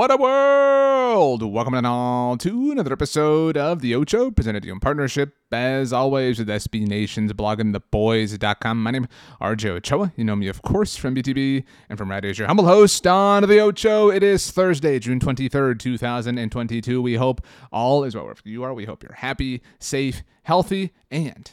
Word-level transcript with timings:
What 0.00 0.10
a 0.10 0.16
world! 0.16 1.42
Welcome 1.42 1.74
and 1.74 1.86
all 1.86 2.38
to 2.38 2.70
another 2.72 2.90
episode 2.90 3.58
of 3.58 3.82
The 3.82 3.94
Ocho, 3.94 4.30
presented 4.30 4.62
to 4.62 4.68
you 4.68 4.72
in 4.72 4.80
partnership, 4.80 5.34
as 5.52 5.92
always, 5.92 6.38
with 6.38 6.48
SB 6.48 6.86
Nation's 6.86 7.34
blogging 7.34 7.76
theboys.com. 7.76 8.82
My 8.82 8.92
name 8.92 9.04
is 9.04 9.10
RJ 9.42 9.66
Ochoa. 9.72 10.10
You 10.16 10.24
know 10.24 10.36
me, 10.36 10.48
of 10.48 10.62
course, 10.62 10.96
from 10.96 11.14
BTB 11.14 11.64
and 11.90 11.98
from 11.98 12.10
Radio 12.10 12.30
your 12.30 12.46
humble 12.46 12.64
host 12.64 13.06
on 13.06 13.46
The 13.46 13.60
Ocho. 13.60 14.08
It 14.08 14.22
is 14.22 14.50
Thursday, 14.50 14.98
June 14.98 15.20
23rd, 15.20 15.78
2022. 15.78 17.02
We 17.02 17.16
hope 17.16 17.42
all 17.70 18.02
is 18.02 18.14
well 18.14 18.24
wherever 18.24 18.40
you 18.44 18.62
are. 18.62 18.72
We 18.72 18.86
hope 18.86 19.02
you're 19.02 19.12
happy, 19.12 19.60
safe, 19.80 20.22
healthy, 20.44 20.94
and 21.10 21.50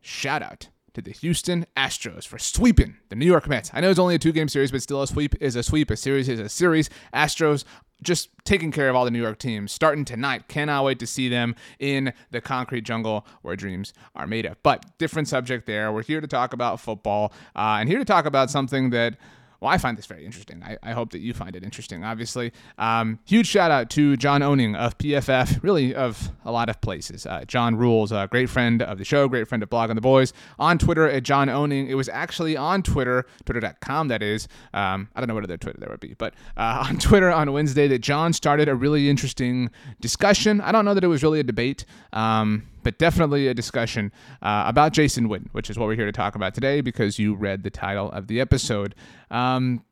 shout 0.00 0.40
out 0.42 0.70
to 0.94 1.02
the 1.02 1.12
Houston 1.12 1.66
Astros 1.76 2.26
for 2.26 2.38
sweeping 2.38 2.96
the 3.10 3.16
New 3.16 3.26
York 3.26 3.46
Mets. 3.48 3.70
I 3.72 3.80
know 3.80 3.90
it's 3.90 3.98
only 3.98 4.14
a 4.14 4.18
two 4.18 4.32
game 4.32 4.48
series, 4.48 4.70
but 4.72 4.82
still 4.82 5.02
a 5.02 5.06
sweep 5.06 5.34
is 5.40 5.54
a 5.54 5.62
sweep. 5.62 5.90
A 5.90 5.96
series 5.96 6.28
is 6.28 6.40
a 6.40 6.48
series. 6.48 6.90
Astros 7.14 7.64
just 8.02 8.30
taking 8.44 8.70
care 8.72 8.88
of 8.88 8.96
all 8.96 9.04
the 9.04 9.10
New 9.10 9.22
York 9.22 9.38
teams 9.38 9.72
starting 9.72 10.04
tonight. 10.04 10.48
Cannot 10.48 10.84
wait 10.84 10.98
to 11.00 11.06
see 11.06 11.28
them 11.28 11.54
in 11.78 12.12
the 12.30 12.40
concrete 12.40 12.82
jungle 12.82 13.26
where 13.42 13.56
dreams 13.56 13.92
are 14.14 14.26
made 14.26 14.46
of. 14.46 14.62
But 14.62 14.86
different 14.98 15.28
subject 15.28 15.66
there. 15.66 15.92
We're 15.92 16.02
here 16.02 16.20
to 16.20 16.26
talk 16.26 16.52
about 16.52 16.80
football 16.80 17.32
uh, 17.54 17.78
and 17.80 17.88
here 17.88 17.98
to 17.98 18.04
talk 18.04 18.26
about 18.26 18.50
something 18.50 18.90
that 18.90 19.16
well, 19.60 19.70
I 19.70 19.78
find 19.78 19.98
this 19.98 20.06
very 20.06 20.24
interesting. 20.24 20.62
I, 20.62 20.78
I 20.82 20.92
hope 20.92 21.10
that 21.12 21.20
you 21.20 21.34
find 21.34 21.54
it 21.54 21.62
interesting, 21.62 22.02
obviously. 22.02 22.52
Um, 22.78 23.18
huge 23.26 23.46
shout 23.46 23.70
out 23.70 23.90
to 23.90 24.16
John 24.16 24.42
Owning 24.42 24.74
of 24.74 24.96
PFF, 24.96 25.62
really 25.62 25.94
of 25.94 26.30
a 26.44 26.50
lot 26.52 26.70
of 26.70 26.80
places. 26.80 27.26
Uh, 27.26 27.44
John 27.46 27.76
Rules, 27.76 28.10
a 28.10 28.26
great 28.30 28.48
friend 28.48 28.80
of 28.80 28.96
the 28.98 29.04
show, 29.04 29.28
great 29.28 29.48
friend 29.48 29.62
of 29.62 29.68
Blogging 29.68 29.96
the 29.96 30.00
Boys. 30.00 30.32
On 30.58 30.78
Twitter 30.78 31.08
at 31.08 31.22
John 31.24 31.48
Owning. 31.48 31.88
It 31.88 31.94
was 31.94 32.08
actually 32.08 32.56
on 32.56 32.82
Twitter, 32.82 33.26
twitter.com, 33.44 34.08
that 34.08 34.22
is. 34.22 34.48
Um, 34.72 35.08
I 35.14 35.20
don't 35.20 35.28
know 35.28 35.34
what 35.34 35.44
other 35.44 35.58
Twitter 35.58 35.78
there 35.78 35.90
would 35.90 36.00
be, 36.00 36.14
but 36.16 36.34
uh, 36.56 36.86
on 36.88 36.98
Twitter 36.98 37.30
on 37.30 37.52
Wednesday 37.52 37.86
that 37.88 37.98
John 37.98 38.32
started 38.32 38.68
a 38.68 38.74
really 38.74 39.10
interesting 39.10 39.70
discussion. 40.00 40.60
I 40.60 40.72
don't 40.72 40.84
know 40.84 40.94
that 40.94 41.04
it 41.04 41.08
was 41.08 41.22
really 41.22 41.40
a 41.40 41.44
debate. 41.44 41.84
Um, 42.12 42.66
but 42.82 42.98
definitely 42.98 43.48
a 43.48 43.54
discussion 43.54 44.12
uh, 44.42 44.64
about 44.66 44.92
Jason 44.92 45.28
Witten, 45.28 45.48
which 45.52 45.70
is 45.70 45.78
what 45.78 45.86
we're 45.86 45.96
here 45.96 46.06
to 46.06 46.12
talk 46.12 46.34
about 46.34 46.54
today 46.54 46.80
because 46.80 47.18
you 47.18 47.34
read 47.34 47.62
the 47.62 47.70
title 47.70 48.10
of 48.12 48.26
the 48.26 48.40
episode. 48.40 48.94
Um, 49.30 49.84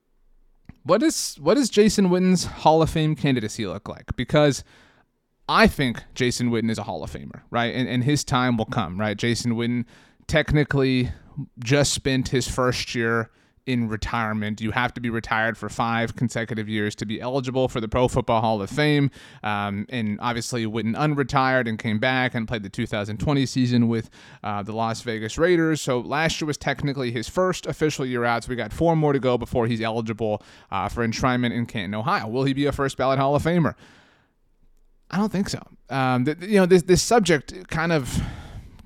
what 0.85 1.03
is 1.03 1.37
what 1.41 1.55
does 1.55 1.69
Jason 1.69 2.09
Witten's 2.09 2.45
Hall 2.45 2.83
of 2.83 2.91
Fame 2.91 3.15
candidacy 3.15 3.67
look 3.67 3.89
like? 3.89 4.17
Because 4.17 4.65
I 5.49 5.67
think 5.67 6.03
Jason 6.15 6.51
Witten 6.51 6.71
is 6.71 6.79
a 6.79 6.83
Hall 6.83 7.03
of 7.03 7.11
Famer, 7.11 7.43
right? 7.51 7.75
And, 7.75 7.89
and 7.89 8.05
his 8.05 8.25
time 8.25 8.57
will 8.57 8.67
come, 8.67 8.99
right? 8.99 9.17
Jason 9.17 9.53
Witten 9.53 9.85
technically 10.27 11.11
just 11.59 11.93
spent 11.93 12.29
his 12.29 12.49
first 12.49 12.95
year 12.95 13.31
in 13.69 13.87
retirement. 13.87 14.63
You 14.63 14.71
have 14.71 14.95
to 14.95 15.01
be 15.01 15.11
retired 15.11 15.59
for 15.59 15.69
five 15.69 16.17
consecutive 16.17 16.71
years 16.71 16.95
to 16.97 17.05
be 17.05 17.21
eligible 17.21 17.69
for 17.69 17.83
the 17.83 17.87
Pro 17.87 18.09
Football 18.09 18.41
Hall 18.41 18.63
of 18.63 18.71
Fame. 18.71 19.11
Um, 19.43 19.87
and 19.91 20.19
obviously, 20.23 20.65
Witten 20.65 20.97
unretired 20.97 21.69
and 21.69 21.79
came 21.79 21.99
back 21.99 22.35
and 22.35 22.49
played 22.49 22.63
the 22.63 22.71
2020 22.71 23.45
season 23.45 23.89
with 23.89 24.09
uh, 24.43 24.63
the 24.63 24.73
Las 24.73 25.03
Vegas 25.03 25.37
Raiders. 25.37 25.83
So 25.83 26.01
last 26.01 26.41
year 26.41 26.47
was 26.47 26.57
technically 26.57 27.13
his 27.13 27.29
first 27.29 27.67
official 27.67 28.07
year 28.07 28.25
out. 28.25 28.45
So 28.45 28.49
we 28.49 28.57
got 28.57 28.73
four 28.73 28.97
more 28.97 29.13
to 29.13 29.21
go 29.21 29.37
before 29.37 29.67
he's 29.67 29.83
eligible 29.83 30.43
uh, 30.71 30.89
for 30.89 31.07
enshrinement 31.07 31.53
in 31.53 31.67
Canton, 31.67 31.95
Ohio. 31.95 32.27
Will 32.27 32.45
he 32.45 32.55
be 32.55 32.65
a 32.65 32.73
first 32.73 32.97
ballot 32.97 33.19
Hall 33.19 33.37
of 33.37 33.43
Famer? 33.43 33.75
I 35.11 35.19
don't 35.19 35.31
think 35.31 35.51
so. 35.51 35.61
Um, 35.91 36.25
th- 36.25 36.39
you 36.41 36.57
know, 36.57 36.67
this 36.67 36.83
this 36.83 37.03
subject 37.03 37.69
kind 37.69 37.93
of 37.93 38.23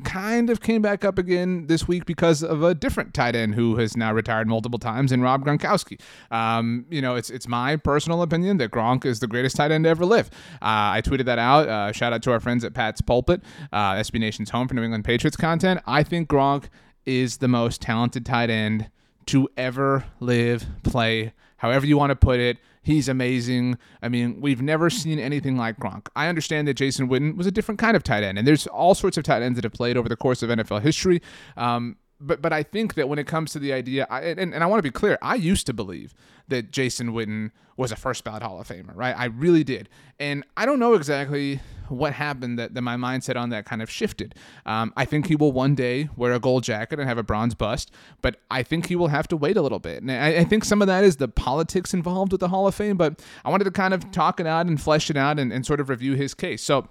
kind 0.05 0.51
of 0.51 0.61
came 0.61 0.83
back 0.83 1.05
up 1.05 1.19
again 1.19 1.67
this 1.67 1.89
week 1.89 2.05
because 2.05 2.43
of 2.43 2.63
a 2.63 2.75
different 2.75 3.15
tight 3.15 3.35
end 3.35 3.55
who 3.55 3.77
has 3.77 3.97
now 3.97 4.13
retired 4.13 4.49
multiple 4.49 4.79
times 4.79 5.13
in 5.13 5.23
Rob 5.23 5.45
Gronkowski. 5.45 6.01
Um, 6.31 6.87
you 6.91 7.01
know, 7.01 7.17
it's 7.17 7.31
it's 7.31 7.49
my 7.49 7.77
personal 7.77 8.23
opinion 8.23 8.59
that 8.59 8.71
Gronk 8.71 9.05
is 9.05 9.21
the 9.21 9.27
greatest 9.27 9.57
tight 9.57 9.71
end 9.71 9.85
to 9.85 9.91
ever 9.91 10.05
live. 10.05 10.31
Uh, 10.55 10.95
I 10.95 11.03
tweeted 11.05 11.25
that 11.27 11.39
out. 11.39 11.69
Uh, 11.69 11.93
shout 11.93 12.13
out 12.13 12.23
to 12.23 12.33
our 12.33 12.41
friends 12.41 12.65
at 12.65 12.75
Pat's 12.75 13.01
Pulpit, 13.01 13.43
uh, 13.73 13.95
SB 13.95 14.21
Nation's 14.21 14.51
home 14.51 14.69
for 14.69 14.75
New 14.75 14.83
England 14.83 15.05
Patriots 15.05 15.37
content. 15.37 15.81
I 15.87 16.03
think 16.03 16.29
Gronk 16.29 16.65
is 17.07 17.39
the 17.39 17.49
most 17.49 17.81
talented 17.81 18.25
tight 18.25 18.51
end 18.51 18.91
to 19.27 19.49
ever 19.57 20.05
live, 20.21 20.67
play, 20.83 21.33
however 21.57 21.87
you 21.87 21.97
want 21.97 22.11
to 22.11 22.17
put 22.17 22.41
it. 22.41 22.59
He's 22.83 23.09
amazing. 23.09 23.79
I 24.03 24.09
mean, 24.09 24.41
we've 24.41 24.61
never 24.61 24.91
seen 24.91 25.21
anything 25.21 25.57
like 25.57 25.79
Gronk. 25.79 26.09
I 26.17 26.27
understand 26.27 26.67
that 26.67 26.75
Jason 26.75 27.09
Witten 27.09 27.37
was 27.37 27.47
a 27.47 27.53
different 27.53 27.79
kind 27.79 27.97
of 27.97 28.03
tight 28.03 28.25
end, 28.25 28.39
and 28.39 28.47
there's 28.47 28.67
all 28.67 28.95
sorts 28.95 29.17
of 29.17 29.23
tight 29.23 29.41
ends 29.41 29.57
that 29.57 29.65
have 29.65 29.73
played 29.73 29.97
over 29.97 30.09
the 30.09 30.17
course 30.17 30.43
of 30.43 30.51
NFL 30.51 30.83
history. 30.83 31.23
Um, 31.57 31.97
but 32.21 32.43
but 32.43 32.53
I 32.53 32.63
think 32.63 32.95
that 32.95 33.09
when 33.09 33.19
it 33.19 33.27
comes 33.27 33.53
to 33.53 33.59
the 33.59 33.73
idea, 33.73 34.07
I, 34.11 34.23
and, 34.23 34.53
and 34.53 34.63
I 34.63 34.67
want 34.67 34.79
to 34.79 34.83
be 34.83 34.91
clear, 34.91 35.17
I 35.23 35.37
used 35.37 35.67
to 35.67 35.73
believe 35.73 36.13
that 36.49 36.73
Jason 36.73 37.13
Witten 37.13 37.53
was 37.77 37.93
a 37.93 37.97
first 37.97 38.25
ballot 38.25 38.43
Hall 38.43 38.61
of 38.61 38.69
Famer, 38.69 38.95
right? 38.95 39.15
I 39.17 39.27
really 39.27 39.65
did, 39.65 39.89
and 40.19 40.45
I 40.57 40.67
don't 40.67 40.79
know 40.79 40.95
exactly 40.95 41.61
what 41.93 42.13
happened 42.13 42.59
that, 42.59 42.75
that 42.75 42.83
my 42.83 42.97
mindset 42.97 43.37
on 43.37 43.51
that 43.51 43.65
kind 43.65 43.83
of 43.83 43.91
shifted. 43.91 44.35
Um, 44.67 44.93
I 44.97 45.05
think 45.05 45.27
he 45.27 45.37
will 45.37 45.53
one 45.53 45.75
day 45.75 46.09
wear 46.17 46.33
a 46.33 46.41
gold 46.41 46.65
jacket 46.65 46.99
and 46.99 47.09
have 47.09 47.19
a 47.19 47.23
bronze 47.23 47.55
bust, 47.55 47.91
but 48.21 48.37
I 48.51 48.63
think 48.63 48.87
he 48.87 48.97
will 48.97 49.09
have 49.09 49.29
to 49.29 49.37
wait 49.37 49.57
a 49.57 49.63
little 49.63 49.79
bit. 49.79 50.03
And 50.03 50.11
I, 50.11 50.39
I 50.39 50.45
think 50.45 50.65
some 50.65 50.83
of 50.83 50.89
that 50.89 51.05
is 51.05 51.17
the 51.17 51.29
politics 51.29 51.95
involved 51.95 52.33
with 52.33 52.41
the 52.41 52.49
Hall 52.49 52.67
of 52.67 52.75
Fame, 52.75 52.97
but 52.97 53.23
I 53.45 53.51
wanted 53.51 53.65
to 53.65 53.71
kind 53.71 53.95
of 53.95 54.11
talk 54.11 54.41
it 54.41 54.47
out 54.47 54.67
and 54.67 54.81
flesh 54.81 55.11
it 55.11 55.17
out 55.17 55.39
and, 55.39 55.53
and 55.53 55.65
sort 55.65 55.81
of 55.81 55.89
review 55.89 56.15
his 56.15 56.35
case. 56.35 56.63
So 56.63 56.89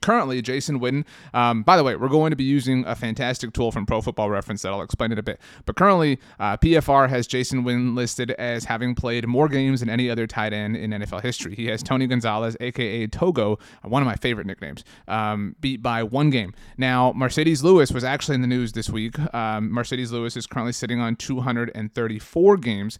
Currently, 0.00 0.42
Jason 0.42 0.80
Witten, 0.80 1.04
um, 1.34 1.62
by 1.62 1.76
the 1.76 1.84
way, 1.84 1.96
we're 1.96 2.08
going 2.08 2.30
to 2.30 2.36
be 2.36 2.44
using 2.44 2.84
a 2.86 2.94
fantastic 2.94 3.52
tool 3.52 3.72
from 3.72 3.86
Pro 3.86 4.00
Football 4.00 4.30
Reference 4.30 4.62
that 4.62 4.72
I'll 4.72 4.82
explain 4.82 5.12
in 5.12 5.18
a 5.18 5.22
bit. 5.22 5.40
But 5.64 5.76
currently, 5.76 6.18
uh, 6.38 6.56
PFR 6.56 7.08
has 7.08 7.26
Jason 7.26 7.64
Witten 7.64 7.96
listed 7.96 8.30
as 8.32 8.64
having 8.64 8.94
played 8.94 9.26
more 9.26 9.48
games 9.48 9.80
than 9.80 9.88
any 9.88 10.10
other 10.10 10.26
tight 10.26 10.52
end 10.52 10.76
in 10.76 10.90
NFL 10.90 11.22
history. 11.22 11.54
He 11.54 11.66
has 11.66 11.82
Tony 11.82 12.06
Gonzalez, 12.06 12.56
aka 12.60 13.06
Togo, 13.06 13.58
one 13.82 14.02
of 14.02 14.06
my 14.06 14.16
favorite 14.16 14.46
nicknames, 14.46 14.84
um, 15.08 15.56
beat 15.60 15.82
by 15.82 16.02
one 16.02 16.30
game. 16.30 16.54
Now, 16.76 17.12
Marcedes 17.12 17.62
Lewis 17.62 17.90
was 17.90 18.04
actually 18.04 18.36
in 18.36 18.42
the 18.42 18.46
news 18.46 18.72
this 18.72 18.90
week. 18.90 19.18
Um, 19.34 19.70
Marcedes 19.70 20.12
Lewis 20.12 20.36
is 20.36 20.46
currently 20.46 20.72
sitting 20.72 21.00
on 21.00 21.16
234 21.16 22.56
games. 22.58 22.98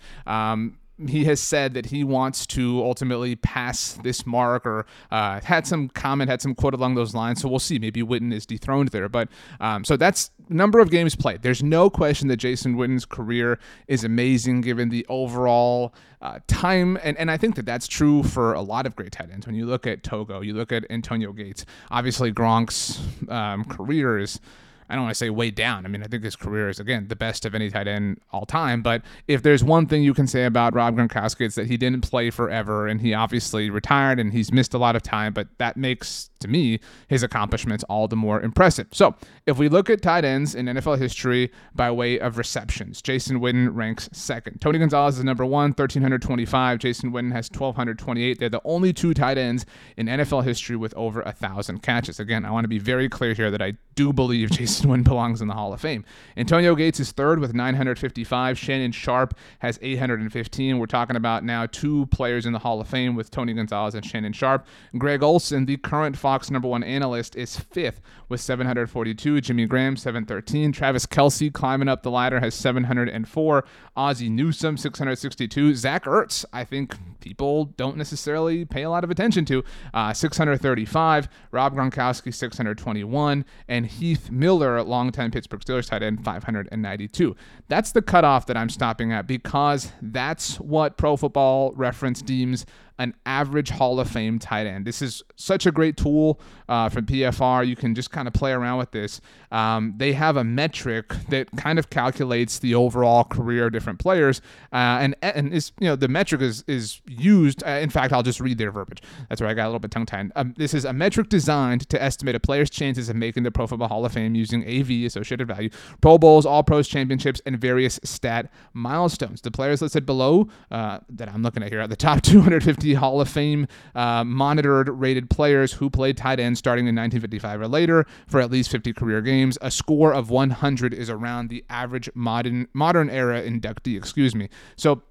He 1.07 1.25
has 1.25 1.41
said 1.41 1.75
that 1.75 1.87
he 1.87 2.03
wants 2.03 2.47
to 2.49 2.83
ultimately 2.83 3.37
pass 3.37 3.93
this 4.03 4.27
mark 4.27 4.67
or 4.67 4.87
uh, 5.11 5.41
had 5.41 5.67
some 5.67 5.89
comment, 5.89 6.29
had 6.29 6.43
some 6.43 6.55
quote 6.55 6.75
along 6.75 6.97
those 6.97 7.15
lines. 7.15 7.41
So 7.41 7.49
we'll 7.49 7.59
see. 7.59 7.79
Maybe 7.79 8.03
Witten 8.03 8.33
is 8.33 8.47
dethroned 8.47 8.89
there. 8.89 9.09
But 9.09 9.29
um, 9.61 9.85
so 9.85 9.97
that's 9.97 10.31
number 10.49 10.81
of 10.81 10.91
games 10.91 11.15
played. 11.15 11.43
There's 11.43 11.63
no 11.63 11.89
question 11.91 12.29
that 12.29 12.39
Jason 12.39 12.77
Witten's 12.77 13.05
career 13.05 13.59
is 13.87 14.05
amazing 14.05 14.63
given 14.63 14.89
the 14.89 15.07
overall 15.09 15.95
uh, 16.21 16.41
time. 16.47 16.99
And, 17.03 17.17
and 17.17 17.31
I 17.31 17.37
think 17.37 17.55
that 17.57 17.67
that's 17.67 17.87
true 17.87 18.23
for 18.23 18.55
a 18.55 18.63
lot 18.63 18.87
of 18.87 18.97
great 18.97 19.13
tight 19.13 19.31
ends. 19.31 19.47
When 19.47 19.55
you 19.55 19.67
look 19.67 19.87
at 19.87 20.03
Togo, 20.03 20.41
you 20.41 20.55
look 20.55 20.73
at 20.73 20.85
Antonio 20.91 21.33
Gates, 21.33 21.65
obviously 21.91 22.33
Gronk's 22.33 23.01
um, 23.29 23.65
career 23.65 24.19
is 24.19 24.41
I 24.89 24.95
don't 24.95 25.05
want 25.05 25.15
to 25.15 25.19
say 25.19 25.31
way 25.31 25.51
down. 25.51 25.85
I 25.85 25.89
mean, 25.89 26.03
I 26.03 26.07
think 26.07 26.25
his 26.25 26.37
career 26.37 26.69
is 26.69 26.81
again 26.81 27.09
the 27.09 27.17
best 27.17 27.45
of 27.45 27.55
any 27.55 27.71
tight 27.71 27.89
end 27.89 28.21
all 28.33 28.47
time. 28.47 28.83
But 28.83 29.03
if 29.27 29.43
there's 29.43 29.63
one 29.63 29.87
thing 29.87 30.03
you 30.03 30.15
can 30.15 30.27
say 30.27 30.45
about 30.45 30.75
Rob 30.75 30.97
Gronkowski, 30.97 31.43
it's 31.43 31.57
that 31.57 31.67
he 31.67 31.77
didn't 31.77 32.09
play 32.09 32.31
forever, 32.31 32.87
and 32.87 33.01
he 33.01 33.15
obviously 33.15 33.71
retired 33.71 34.19
and 34.19 34.33
he's 34.33 34.53
missed 34.53 34.75
a 34.75 34.79
lot 34.79 34.97
of 34.97 35.03
time. 35.03 35.33
But 35.33 35.49
that 35.59 35.77
makes 35.77 36.31
to 36.41 36.49
me, 36.49 36.81
his 37.09 37.23
accomplishments 37.23 37.85
all 37.89 38.09
the 38.09 38.17
more 38.17 38.41
impressive. 38.41 38.89
So, 38.93 39.15
if 39.47 39.59
we 39.59 39.69
look 39.69 39.91
at 39.91 40.03
tight 40.03 40.25
ends 40.25 40.55
in 40.55 40.67
NFL 40.67 40.99
history 40.99 41.51
by 41.75 41.91
way 41.91 42.19
of 42.19 42.39
receptions, 42.39 43.03
Jason 43.03 43.41
Witten 43.41 43.69
ranks 43.73 44.09
second. 44.13 44.61
Tony 44.61 44.79
Gonzalez 44.79 45.19
is 45.19 45.25
number 45.25 45.45
one, 45.45 45.71
1,325. 45.71 46.79
Jason 46.79 47.13
Witten 47.13 47.33
has 47.33 47.51
1,228. 47.51 48.39
They're 48.39 48.49
the 48.49 48.61
only 48.65 48.93
two 48.93 49.15
tight 49.15 49.39
ends 49.39 49.67
in 49.97 50.07
NFL 50.07 50.45
history 50.45 50.77
with 50.77 50.95
over 50.95 51.23
a 51.23 51.33
thousand 51.33 51.83
catches. 51.83 52.21
Again, 52.21 52.45
I 52.45 52.51
want 52.51 52.65
to 52.65 52.69
be 52.69 52.79
very 52.79 53.09
clear 53.09 53.35
here 53.35 53.51
that 53.51 53.63
I 53.63 53.75
do 53.95 54.13
believe 54.13 54.51
Jason 54.53 54.91
Witten 54.91 55.05
belongs 55.05 55.41
in 55.41 55.49
the 55.49 55.55
Hall 55.55 55.73
of 55.73 55.81
Fame. 55.81 56.05
Antonio 56.37 56.75
Gates 56.75 57.01
is 57.01 57.13
third 57.13 57.41
with 57.41 57.55
955. 57.55 58.59
Shannon 58.59 58.93
Sharpe 58.93 59.35
has 59.61 59.79
815. 59.83 60.79
We're 60.79 60.87
talking 60.87 61.17
about 61.17 61.45
now 61.45 61.67
two 61.67 62.07
players 62.07 62.47
in 62.47 62.53
the 62.53 62.59
Hall 62.59 62.81
of 62.81 62.89
Fame 62.89 63.15
with 63.15 63.31
Tony 63.31 63.53
Gonzalez 63.55 63.95
and 63.95 64.05
Shannon 64.05 64.33
Sharpe. 64.33 64.67
Greg 64.97 65.23
Olsen, 65.23 65.67
the 65.67 65.77
current 65.79 66.17
Fox 66.29 66.51
number 66.51 66.69
one 66.69 66.83
analyst, 66.83 67.37
is 67.37 67.57
fifth 67.57 68.03
with 68.29 68.39
742. 68.39 69.41
Jimmy 69.41 69.65
Graham, 69.65 69.97
713. 69.97 70.73
Travis 70.73 71.07
Kelce 71.07 71.51
climbing 71.51 71.89
up 71.89 72.03
the 72.03 72.11
ladder 72.11 72.39
has 72.39 72.55
704. 72.55 73.65
Ozzie 73.97 74.29
Newsome, 74.29 74.77
662. 74.77 75.75
Zach 75.75 76.05
Ertz, 76.05 76.45
I 76.53 76.65
think 76.65 76.95
people 77.21 77.65
don't 77.79 77.97
necessarily 77.97 78.67
pay 78.67 78.83
a 78.83 78.91
lot 78.91 79.05
of 79.05 79.11
attention 79.11 79.47
to, 79.47 79.65
uh, 79.95 80.13
635. 80.13 81.31
Rob 81.51 81.75
Gronkowski, 81.75 82.35
621. 82.35 83.47
And 83.67 83.87
Heath 83.87 84.31
Miller, 84.31 84.83
longtime 84.83 85.31
Pittsburgh 85.31 85.61
Steelers 85.61 85.89
tight 85.89 86.03
end, 86.03 86.23
592. 86.23 87.35
That's 87.69 87.93
the 87.93 88.03
cutoff 88.03 88.45
that 88.49 88.57
I'm 88.59 88.69
stopping 88.69 89.15
at 89.15 89.27
because 89.27 89.93
that's 90.03 90.61
what 90.61 90.99
Pro 90.99 91.17
Football 91.17 91.73
Reference 91.75 92.21
deems 92.21 92.67
an 92.99 93.15
average 93.27 93.71
Hall 93.71 94.01
of 94.01 94.11
Fame 94.11 94.39
tight 94.39 94.67
end. 94.67 94.87
This 94.87 95.01
is 95.03 95.23
such 95.37 95.67
a 95.67 95.73
great 95.73 95.97
tool 95.97 96.41
uh, 96.69 96.89
from 96.89 97.07
PFR. 97.07 97.67
You 97.67 97.77
can 97.77 97.95
just 97.95 98.11
kind 98.11 98.27
of 98.27 98.35
play 98.35 98.53
around 98.53 98.79
with 98.79 98.91
this. 98.91 99.21
Um, 99.53 99.95
they 99.97 100.13
have 100.13 100.37
a 100.37 100.45
metric 100.45 101.15
that 101.29 101.51
kind 101.57 101.79
of 101.79 101.91
calculates 101.91 102.59
the 102.59 102.75
overall 102.75 103.25
career 103.25 103.67
of 103.67 103.73
different 103.73 103.99
players, 103.99 104.41
uh, 104.73 104.99
and 105.01 105.15
and 105.23 105.53
is 105.53 105.73
you 105.81 105.87
know 105.87 105.97
the 105.97 106.09
metric 106.09 106.43
is 106.43 106.65
is 106.67 107.01
used. 107.07 107.63
Uh, 107.65 107.71
in 107.71 107.91
fact, 107.91 108.13
I'll 108.13 108.23
just 108.23 108.41
read 108.41 108.59
their 108.59 108.71
verbiage. 108.71 109.03
That's 109.29 109.41
where 109.41 109.49
I 109.49 109.55
got 109.55 109.65
a 109.65 109.69
little 109.69 109.79
bit 109.79 109.91
tongue 109.91 110.07
tied. 110.07 110.33
Um, 110.37 110.55
this 110.57 110.75
is 110.75 110.85
a 110.85 110.93
metric 110.93 111.29
designed 111.29 111.89
to 111.91 112.03
estimate 112.03 112.35
a 112.35 112.41
player's 112.41 112.71
chances 112.71 113.09
of 113.09 113.17
making 113.17 113.45
the 113.45 113.51
Pro 113.51 113.67
Football 113.67 113.89
Hall 113.89 114.05
of 114.05 114.13
Fame 114.13 114.35
using 114.35 114.65
AV 114.69 115.07
associated 115.07 115.49
value, 115.49 115.71
Pro 116.01 116.19
Bowls, 116.19 116.45
All 116.45 116.63
Pros 116.63 116.89
championships, 116.89 117.41
and 117.47 117.59
various 117.59 118.01
stat 118.03 118.51
milestones. 118.73 119.41
The 119.41 119.51
players 119.51 119.81
listed 119.81 120.05
below 120.05 120.49
uh, 120.71 120.99
that 121.11 121.29
I'm 121.29 121.43
looking 121.43 121.63
at 121.63 121.71
here 121.71 121.81
are 121.81 121.87
the 121.87 121.97
top 121.97 122.23
250 122.23 122.88
Hall 122.95 123.21
of 123.21 123.29
Fame 123.29 123.67
uh, 123.95 124.25
monitored 124.25 124.89
rated 124.89 125.31
players 125.31 125.73
who 125.73 125.91
played 125.91 126.17
tight 126.17 126.41
end 126.41 126.59
starting 126.59 126.87
in 126.87 126.95
1955 126.95 127.61
or 127.61 127.69
later 127.69 128.07
for 128.27 128.41
at 128.41 128.51
least 128.51 128.71
50 128.71 128.93
career 128.93 129.21
games. 129.21 129.59
A 129.61 129.71
score 129.71 130.13
of 130.13 130.31
100 130.31 130.95
is 130.95 131.11
around 131.11 131.49
the 131.49 131.65
average 131.69 132.11
modern 132.15 132.69
modern 132.73 133.11
era 133.11 133.43
inductee. 133.43 133.97
Excuse 133.97 134.35
me. 134.35 134.49
So. 134.77 135.03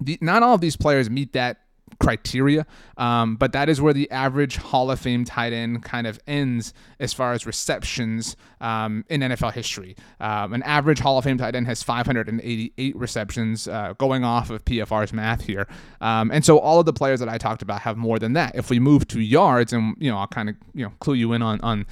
The, 0.00 0.16
not 0.20 0.44
all 0.44 0.54
of 0.54 0.60
these 0.60 0.76
players 0.76 1.10
meet 1.10 1.32
that 1.32 1.58
criteria. 2.00 2.66
Um, 2.96 3.36
but 3.36 3.52
that 3.52 3.68
is 3.68 3.80
where 3.80 3.92
the 3.92 4.10
average 4.10 4.56
Hall 4.56 4.90
of 4.90 5.00
Fame 5.00 5.24
tight 5.24 5.52
end 5.52 5.82
kind 5.82 6.06
of 6.06 6.18
ends 6.26 6.74
as 7.00 7.12
far 7.12 7.32
as 7.32 7.46
receptions 7.46 8.36
um, 8.60 9.04
in 9.08 9.20
NFL 9.20 9.52
history. 9.52 9.96
Um, 10.20 10.52
an 10.52 10.62
average 10.62 11.00
Hall 11.00 11.18
of 11.18 11.24
Fame 11.24 11.38
tight 11.38 11.54
end 11.54 11.66
has 11.66 11.82
588 11.82 12.96
receptions, 12.96 13.68
uh, 13.68 13.94
going 13.98 14.24
off 14.24 14.50
of 14.50 14.64
PFR's 14.64 15.12
math 15.12 15.42
here. 15.42 15.66
Um, 16.00 16.30
and 16.30 16.44
so 16.44 16.58
all 16.58 16.80
of 16.80 16.86
the 16.86 16.92
players 16.92 17.20
that 17.20 17.28
I 17.28 17.38
talked 17.38 17.62
about 17.62 17.80
have 17.82 17.96
more 17.96 18.18
than 18.18 18.32
that. 18.34 18.54
If 18.54 18.70
we 18.70 18.78
move 18.78 19.06
to 19.08 19.20
yards, 19.20 19.72
and 19.72 19.96
you 19.98 20.10
know, 20.10 20.18
I'll 20.18 20.26
kind 20.26 20.48
of 20.48 20.56
you 20.74 20.84
know 20.84 20.92
clue 21.00 21.14
you 21.14 21.32
in 21.32 21.42
on 21.42 21.60
on 21.60 21.86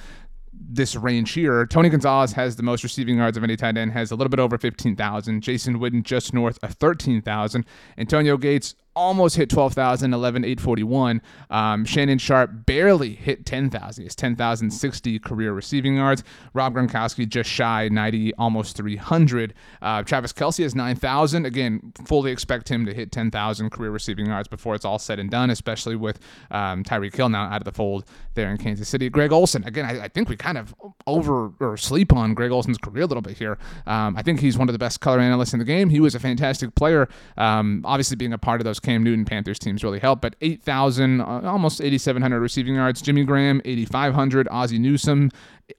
this 0.59 0.95
range 0.95 1.31
here. 1.31 1.65
Tony 1.65 1.89
Gonzalez 1.89 2.31
has 2.33 2.55
the 2.55 2.63
most 2.63 2.83
receiving 2.83 3.17
yards 3.17 3.37
of 3.37 3.43
any 3.43 3.55
tight 3.55 3.77
end, 3.77 3.91
has 3.91 4.11
a 4.11 4.15
little 4.15 4.29
bit 4.29 4.39
over 4.39 4.57
15,000. 4.57 5.41
Jason 5.41 5.79
Witten 5.79 6.03
just 6.03 6.33
north 6.33 6.57
of 6.63 6.73
13,000. 6.73 7.65
Antonio 7.97 8.37
Gates 8.37 8.75
almost 8.97 9.35
hit 9.35 9.49
12,000, 9.49 10.13
11,841. 10.13 11.21
Um, 11.49 11.85
Shannon 11.85 12.17
Sharpe 12.17 12.65
barely 12.65 13.13
hit 13.13 13.45
10,000. 13.45 14.01
He 14.01 14.05
has 14.05 14.15
10,060 14.15 15.19
career 15.19 15.53
receiving 15.53 15.97
yards. 15.97 16.23
Rob 16.53 16.73
Gronkowski 16.73 17.29
just 17.29 17.49
shy 17.49 17.87
90, 17.89 18.33
almost 18.33 18.75
300. 18.75 19.53
Uh, 19.81 20.03
Travis 20.03 20.33
Kelce 20.33 20.63
has 20.63 20.73
9,000. 20.75 21.45
Again, 21.45 21.93
fully 22.05 22.31
expect 22.31 22.69
him 22.69 22.85
to 22.85 22.93
hit 22.93 23.11
10,000 23.11 23.69
career 23.69 23.91
receiving 23.91 24.25
yards 24.25 24.47
before 24.47 24.73
it's 24.73 24.83
all 24.83 24.99
said 24.99 25.19
and 25.19 25.29
done, 25.29 25.51
especially 25.51 25.95
with 25.95 26.19
um, 26.49 26.83
Tyreek 26.83 27.15
Hill 27.15 27.29
now 27.29 27.43
out 27.43 27.61
of 27.61 27.65
the 27.65 27.71
fold 27.71 28.05
there 28.33 28.49
in 28.49 28.57
Kansas 28.57 28.89
City. 28.89 29.09
Greg 29.09 29.31
Olsen, 29.31 29.63
again, 29.63 29.85
I, 29.85 30.05
I, 30.05 30.07
think 30.07 30.29
we 30.29 30.35
kind 30.35 30.57
of 30.57 30.73
over 31.05 31.51
or 31.59 31.77
sleep 31.77 32.13
on 32.13 32.33
Greg 32.33 32.51
Olsen's 32.51 32.77
career 32.77 33.03
a 33.03 33.05
little 33.05 33.21
bit 33.21 33.37
here. 33.37 33.57
Um, 33.85 34.15
I 34.17 34.23
think 34.23 34.39
he's 34.39 34.57
one 34.57 34.69
of 34.69 34.73
the 34.73 34.79
best 34.79 35.01
color 35.01 35.19
analysts 35.19 35.53
in 35.53 35.59
the 35.59 35.65
game. 35.65 35.89
He 35.89 35.99
was 35.99 36.15
a 36.15 36.19
fantastic 36.19 36.73
player, 36.75 37.07
um, 37.37 37.81
obviously 37.85 38.15
being 38.15 38.33
a 38.33 38.37
part 38.37 38.61
of 38.61 38.65
those 38.65 38.79
Cam 38.87 39.03
Newton 39.03 39.25
Panthers 39.25 39.59
teams 39.59 39.83
really 39.83 39.99
helped. 39.99 40.21
But 40.21 40.37
8,000, 40.39 41.19
uh, 41.19 41.41
almost 41.43 41.81
8,700 41.81 42.39
receiving 42.39 42.75
yards. 42.75 43.01
Jimmy 43.01 43.25
Graham, 43.25 43.61
8,500. 43.65 44.47
Ozzie 44.49 44.79
Newsome, 44.79 45.29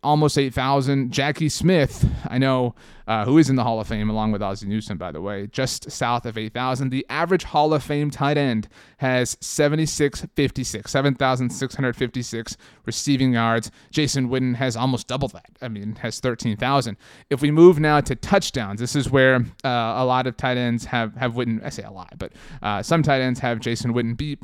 almost 0.02 0.36
8,000. 0.36 1.12
Jackie 1.12 1.48
Smith, 1.48 2.06
I 2.28 2.38
know, 2.38 2.74
uh, 3.06 3.24
who 3.24 3.38
is 3.38 3.48
in 3.48 3.56
the 3.56 3.64
Hall 3.64 3.80
of 3.80 3.86
Fame 3.86 4.10
along 4.10 4.32
with 4.32 4.42
Ozzie 4.42 4.66
Newsome, 4.66 4.98
by 4.98 5.10
the 5.10 5.20
way, 5.20 5.46
just 5.46 5.90
south 5.90 6.26
of 6.26 6.36
8,000. 6.36 6.90
The 6.90 7.06
average 7.08 7.44
Hall 7.44 7.72
of 7.72 7.82
Fame 7.82 8.10
tight 8.10 8.36
end 8.36 8.68
has 8.98 9.36
7656, 9.40 10.90
7,656 10.90 12.56
receiving 12.84 13.32
yards. 13.32 13.70
Jason 13.90 14.28
Witten 14.28 14.54
has 14.56 14.76
almost 14.76 15.06
double 15.08 15.28
that. 15.28 15.50
I 15.62 15.68
mean, 15.68 15.96
has 15.96 16.20
13,000. 16.20 16.96
If 17.30 17.40
we 17.40 17.50
move 17.50 17.80
now 17.80 18.00
to 18.02 18.14
touchdowns, 18.14 18.80
this 18.80 18.94
is 18.94 19.10
where 19.10 19.36
uh, 19.64 19.68
a 19.68 20.04
lot 20.04 20.26
of 20.26 20.36
tight 20.36 20.58
ends 20.58 20.84
have, 20.84 21.14
have 21.16 21.32
Witten, 21.32 21.64
I 21.64 21.70
say 21.70 21.82
a 21.82 21.90
lot, 21.90 22.12
but 22.18 22.32
uh, 22.62 22.82
some 22.82 23.02
tight 23.02 23.22
ends 23.22 23.40
have 23.40 23.60
Jason 23.60 23.94
Witten 23.94 24.16
beat 24.16 24.38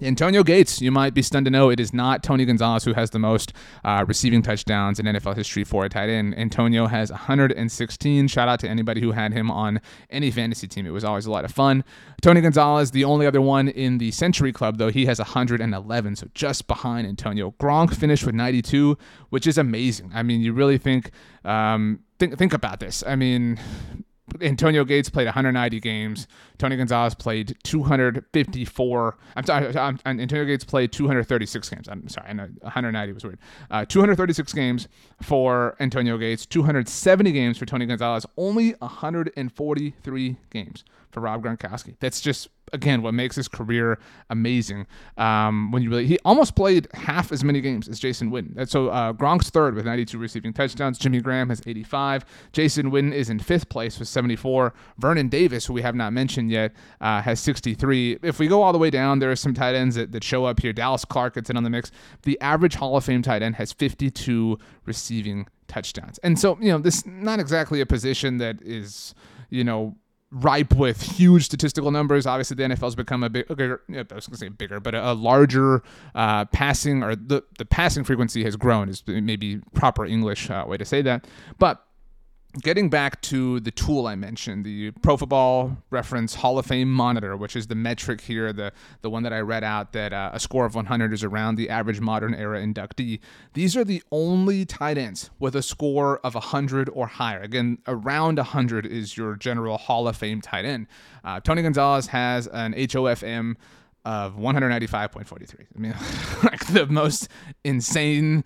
Antonio 0.00 0.42
Gates, 0.42 0.80
you 0.80 0.92
might 0.92 1.14
be 1.14 1.22
stunned 1.22 1.46
to 1.46 1.50
know 1.50 1.70
it 1.70 1.80
is 1.80 1.92
not 1.92 2.22
Tony 2.22 2.44
Gonzalez 2.44 2.84
who 2.84 2.92
has 2.94 3.10
the 3.10 3.18
most 3.18 3.52
uh, 3.84 4.04
receiving 4.06 4.42
touchdowns 4.42 5.00
in 5.00 5.06
NFL 5.06 5.36
history 5.36 5.64
for 5.64 5.84
a 5.84 5.88
tight 5.88 6.08
end. 6.08 6.38
Antonio 6.38 6.86
has 6.86 7.10
116. 7.10 8.28
Shout 8.28 8.48
out 8.48 8.60
to 8.60 8.68
anybody 8.68 9.00
who 9.00 9.12
had 9.12 9.32
him 9.32 9.50
on 9.50 9.80
any 10.10 10.30
fantasy 10.30 10.68
team. 10.68 10.86
It 10.86 10.90
was 10.90 11.04
always 11.04 11.26
a 11.26 11.30
lot 11.30 11.44
of 11.44 11.50
fun. 11.50 11.84
Tony 12.22 12.40
Gonzalez, 12.40 12.92
the 12.92 13.04
only 13.04 13.26
other 13.26 13.40
one 13.40 13.68
in 13.68 13.98
the 13.98 14.10
Century 14.10 14.52
Club, 14.52 14.78
though, 14.78 14.90
he 14.90 15.06
has 15.06 15.18
111, 15.18 16.16
so 16.16 16.28
just 16.34 16.66
behind 16.66 17.06
Antonio. 17.06 17.54
Gronk 17.60 17.94
finished 17.94 18.24
with 18.24 18.34
92, 18.34 18.96
which 19.30 19.46
is 19.46 19.58
amazing. 19.58 20.10
I 20.14 20.22
mean, 20.22 20.40
you 20.40 20.52
really 20.52 20.78
think 20.78 21.10
um, 21.44 22.00
think 22.18 22.36
think 22.36 22.52
about 22.52 22.80
this. 22.80 23.02
I 23.06 23.16
mean, 23.16 23.58
Antonio 24.40 24.84
Gates 24.84 25.08
played 25.08 25.26
190 25.26 25.80
games. 25.80 26.26
Tony 26.58 26.76
Gonzalez 26.76 27.14
played 27.14 27.56
254. 27.64 29.16
I'm 29.36 29.44
sorry, 29.44 29.76
I'm, 29.76 29.98
Antonio 30.04 30.44
Gates 30.44 30.64
played 30.64 30.92
236 30.92 31.68
games. 31.68 31.88
I'm 31.88 32.08
sorry, 32.08 32.28
I 32.28 32.32
know 32.32 32.48
190 32.60 33.12
was 33.12 33.24
weird. 33.24 33.38
Uh, 33.70 33.84
236 33.84 34.52
games 34.52 34.88
for 35.22 35.76
Antonio 35.80 36.18
Gates, 36.18 36.46
270 36.46 37.32
games 37.32 37.58
for 37.58 37.66
Tony 37.66 37.86
Gonzalez, 37.86 38.26
only 38.36 38.72
143 38.80 40.36
games 40.50 40.84
for 41.10 41.20
Rob 41.20 41.42
Gronkowski. 41.42 41.96
That's 42.00 42.20
just 42.20 42.48
again 42.72 43.02
what 43.02 43.14
makes 43.14 43.36
his 43.36 43.48
career 43.48 43.98
amazing. 44.30 44.86
Um, 45.16 45.70
when 45.70 45.82
you 45.82 45.90
really 45.90 46.06
he 46.06 46.18
almost 46.24 46.54
played 46.54 46.88
half 46.94 47.32
as 47.32 47.42
many 47.42 47.60
games 47.60 47.88
as 47.88 47.98
Jason 47.98 48.30
Witten. 48.30 48.68
So 48.68 48.88
uh, 48.88 49.12
Gronk's 49.12 49.50
third 49.50 49.74
with 49.74 49.84
92 49.86 50.18
receiving 50.18 50.52
touchdowns. 50.52 50.98
Jimmy 50.98 51.20
Graham 51.20 51.48
has 51.48 51.62
85. 51.66 52.24
Jason 52.52 52.90
Witten 52.90 53.12
is 53.12 53.30
in 53.30 53.38
fifth 53.38 53.68
place 53.68 53.98
with 53.98 54.08
74. 54.08 54.74
Vernon 54.98 55.28
Davis, 55.28 55.66
who 55.66 55.72
we 55.72 55.82
have 55.82 55.94
not 55.94 56.12
mentioned 56.12 56.50
yet, 56.50 56.72
uh, 57.00 57.22
has 57.22 57.40
63. 57.40 58.18
If 58.22 58.38
we 58.38 58.48
go 58.48 58.62
all 58.62 58.72
the 58.72 58.78
way 58.78 58.90
down, 58.90 59.18
there 59.18 59.30
are 59.30 59.36
some 59.36 59.54
tight 59.54 59.74
ends 59.74 59.96
that, 59.96 60.12
that 60.12 60.24
show 60.24 60.44
up 60.44 60.60
here. 60.60 60.72
Dallas 60.72 61.04
Clark 61.04 61.34
gets 61.34 61.50
in 61.50 61.56
on 61.56 61.64
the 61.64 61.70
mix. 61.70 61.90
The 62.22 62.40
average 62.40 62.74
Hall 62.74 62.96
of 62.96 63.04
Fame 63.04 63.22
tight 63.22 63.42
end 63.42 63.56
has 63.56 63.72
52 63.72 64.58
receiving 64.84 65.46
touchdowns. 65.68 66.18
And 66.18 66.38
so, 66.38 66.58
you 66.60 66.70
know, 66.72 66.78
this 66.78 67.06
not 67.06 67.40
exactly 67.40 67.80
a 67.80 67.86
position 67.86 68.38
that 68.38 68.60
is, 68.62 69.14
you 69.50 69.64
know, 69.64 69.96
ripe 70.30 70.74
with 70.74 71.02
huge 71.02 71.44
statistical 71.44 71.90
numbers. 71.90 72.26
Obviously, 72.26 72.54
the 72.54 72.62
NFL's 72.64 72.94
become 72.94 73.22
a 73.22 73.30
bigger, 73.30 73.80
I 73.88 74.14
was 74.14 74.26
going 74.26 74.32
to 74.32 74.36
say 74.36 74.48
bigger, 74.48 74.80
but 74.80 74.94
a, 74.94 75.12
larger 75.12 75.82
uh, 76.14 76.44
passing 76.46 77.02
or 77.02 77.16
the, 77.16 77.42
the 77.58 77.64
passing 77.64 78.04
frequency 78.04 78.44
has 78.44 78.56
grown, 78.56 78.88
is 78.88 79.02
maybe 79.06 79.60
proper 79.74 80.04
English 80.04 80.50
uh, 80.50 80.64
way 80.66 80.76
to 80.76 80.84
say 80.84 81.02
that. 81.02 81.26
But 81.58 81.84
getting 82.62 82.90
back 82.90 83.20
to 83.22 83.60
the 83.60 83.70
tool 83.70 84.06
I 84.06 84.14
mentioned, 84.14 84.64
the 84.64 84.90
Pro 85.02 85.16
Football 85.16 85.78
Reference 85.90 86.34
Hall 86.34 86.58
of 86.58 86.66
Fame 86.66 86.92
monitor, 86.92 87.36
which 87.36 87.56
is 87.56 87.66
the 87.66 87.74
metric 87.74 88.20
here, 88.20 88.52
the 88.52 88.72
the 89.02 89.10
one 89.10 89.22
that 89.22 89.32
I 89.32 89.40
read 89.40 89.64
out 89.64 89.92
that 89.92 90.12
uh, 90.12 90.30
a 90.32 90.40
score 90.40 90.66
of 90.66 90.74
100 90.74 91.12
is 91.12 91.24
around 91.24 91.56
the 91.56 91.70
average 91.70 92.00
modern 92.00 92.34
era 92.34 92.60
inductee. 92.60 93.20
These 93.54 93.76
are 93.76 93.84
the 93.84 94.02
only 94.10 94.64
tight 94.64 94.98
ends 94.98 95.30
with 95.38 95.54
a 95.56 95.62
score 95.62 96.18
of 96.18 96.34
100 96.34 96.88
or 96.92 97.06
higher. 97.06 97.40
Again, 97.40 97.78
around 97.86 98.36
100 98.36 98.86
is 98.86 99.16
your 99.16 99.36
general 99.36 99.78
Hall 99.78 100.08
of 100.08 100.16
Fame 100.16 100.40
tight 100.40 100.64
end. 100.64 100.86
Uh, 101.24 101.40
Tony 101.40 101.62
Gonzalez 101.62 102.08
has 102.08 102.46
an 102.48 102.74
HOFM 102.74 103.56
of 104.04 104.36
195.43. 104.36 105.66
I 105.74 105.78
mean, 105.78 105.94
like 106.44 106.66
the 106.68 106.86
most 106.86 107.28
insane, 107.64 108.44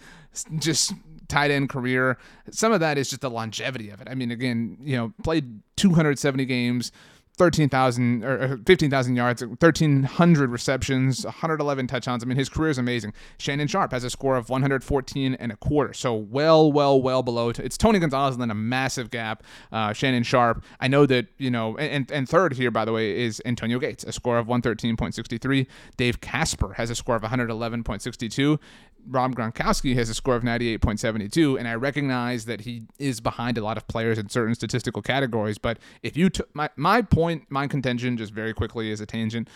just 0.58 0.92
tight 1.32 1.50
end 1.50 1.70
career. 1.70 2.18
Some 2.50 2.72
of 2.72 2.80
that 2.80 2.98
is 2.98 3.08
just 3.08 3.22
the 3.22 3.30
longevity 3.30 3.88
of 3.90 4.00
it. 4.00 4.08
I 4.10 4.14
mean, 4.14 4.30
again, 4.30 4.76
you 4.80 4.96
know, 4.96 5.12
played 5.22 5.60
270 5.76 6.44
games, 6.44 6.92
13,000 7.38 8.22
or 8.22 8.60
15,000 8.66 9.16
yards, 9.16 9.42
1,300 9.42 10.50
receptions, 10.50 11.24
111 11.24 11.86
touchdowns. 11.86 12.22
I 12.22 12.26
mean, 12.26 12.36
his 12.36 12.50
career 12.50 12.70
is 12.70 12.76
amazing. 12.76 13.14
Shannon 13.38 13.66
Sharpe 13.66 13.92
has 13.92 14.04
a 14.04 14.10
score 14.10 14.36
of 14.36 14.50
114 14.50 15.34
and 15.34 15.50
a 15.50 15.56
quarter. 15.56 15.94
So 15.94 16.14
well, 16.14 16.70
well, 16.70 17.00
well 17.00 17.22
below. 17.22 17.48
It's 17.48 17.78
Tony 17.78 17.98
Gonzalez 17.98 18.34
and 18.34 18.42
then 18.42 18.50
a 18.50 18.54
massive 18.54 19.10
gap. 19.10 19.42
Uh, 19.72 19.94
Shannon 19.94 20.22
Sharpe. 20.22 20.62
I 20.80 20.88
know 20.88 21.06
that, 21.06 21.28
you 21.38 21.50
know, 21.50 21.78
and, 21.78 22.10
and 22.10 22.28
third 22.28 22.52
here, 22.52 22.70
by 22.70 22.84
the 22.84 22.92
way, 22.92 23.18
is 23.18 23.40
Antonio 23.46 23.78
Gates, 23.78 24.04
a 24.04 24.12
score 24.12 24.36
of 24.36 24.46
113.63. 24.46 25.66
Dave 25.96 26.20
Casper 26.20 26.74
has 26.74 26.90
a 26.90 26.94
score 26.94 27.16
of 27.16 27.22
111.62. 27.22 28.58
Rob 29.08 29.34
Gronkowski 29.34 29.94
has 29.94 30.08
a 30.08 30.14
score 30.14 30.36
of 30.36 30.42
98.72, 30.42 31.58
and 31.58 31.66
I 31.66 31.74
recognize 31.74 32.44
that 32.46 32.62
he 32.62 32.84
is 32.98 33.20
behind 33.20 33.58
a 33.58 33.64
lot 33.64 33.76
of 33.76 33.86
players 33.88 34.18
in 34.18 34.28
certain 34.28 34.54
statistical 34.54 35.02
categories. 35.02 35.58
But 35.58 35.78
if 36.02 36.16
you 36.16 36.30
took 36.30 36.54
my 36.54 36.70
my 36.76 37.02
point, 37.02 37.46
my 37.50 37.66
contention, 37.66 38.16
just 38.16 38.32
very 38.32 38.52
quickly 38.52 38.92
as 38.92 39.00
a 39.00 39.06
tangent, 39.06 39.48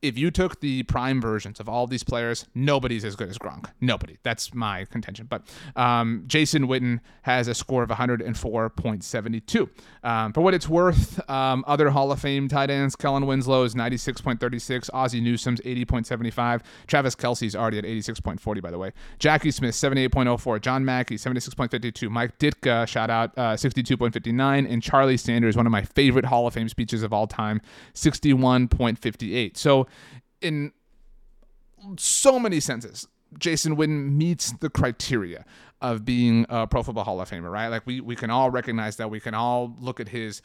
if 0.00 0.16
you 0.16 0.30
took 0.30 0.60
the 0.60 0.84
prime 0.84 1.20
versions 1.20 1.58
of 1.58 1.68
all 1.68 1.86
these 1.86 2.04
players, 2.04 2.46
nobody's 2.54 3.04
as 3.04 3.16
good 3.16 3.28
as 3.28 3.38
Gronk. 3.38 3.70
Nobody. 3.80 4.18
That's 4.22 4.54
my 4.54 4.84
contention. 4.84 5.26
But 5.26 5.42
um, 5.74 6.24
Jason 6.26 6.68
Witten 6.68 7.00
has 7.22 7.48
a 7.48 7.54
score 7.54 7.82
of 7.82 7.90
104.72. 7.90 9.68
Um, 10.04 10.32
for 10.32 10.40
what 10.40 10.54
it's 10.54 10.68
worth, 10.68 11.28
um, 11.28 11.64
other 11.66 11.90
Hall 11.90 12.12
of 12.12 12.20
Fame 12.20 12.48
tight 12.48 12.70
ends, 12.70 12.94
Kellen 12.94 13.26
Winslow 13.26 13.64
is 13.64 13.74
96.36, 13.74 14.90
Ozzie 14.92 15.20
Newsome's 15.20 15.60
80.75, 15.60 16.62
Travis 16.86 17.14
Kelce's 17.16 17.56
already 17.56 17.78
at 17.78 17.84
86.40, 17.84 18.62
by 18.62 18.70
the 18.70 18.78
way. 18.78 18.92
Jackie 19.18 19.50
Smith, 19.50 19.74
78.04, 19.74 20.60
John 20.60 20.84
Mackey, 20.84 21.16
76.52, 21.16 22.08
Mike 22.08 22.38
Ditka, 22.38 22.86
shout 22.86 23.10
out, 23.10 23.36
uh, 23.36 23.54
62.59, 23.54 24.70
and 24.70 24.82
Charlie 24.82 25.16
Sanders, 25.16 25.56
one 25.56 25.66
of 25.66 25.72
my 25.72 25.82
favorite 25.82 26.26
Hall 26.26 26.46
of 26.46 26.54
Fame 26.54 26.68
speeches 26.68 27.02
of 27.02 27.12
all 27.12 27.26
time, 27.26 27.60
61.58. 27.94 29.56
So 29.56 29.87
in 30.40 30.72
so 31.96 32.38
many 32.38 32.60
senses, 32.60 33.06
Jason 33.38 33.76
Witten 33.76 34.12
meets 34.12 34.52
the 34.52 34.70
criteria 34.70 35.44
of 35.80 36.04
being 36.04 36.46
a 36.48 36.66
Pro 36.66 36.82
Football 36.82 37.04
Hall 37.04 37.20
of 37.20 37.30
Famer, 37.30 37.50
right? 37.50 37.68
Like 37.68 37.86
we 37.86 38.00
we 38.00 38.16
can 38.16 38.30
all 38.30 38.50
recognize 38.50 38.96
that. 38.96 39.10
We 39.10 39.20
can 39.20 39.34
all 39.34 39.74
look 39.80 40.00
at 40.00 40.08
his 40.08 40.42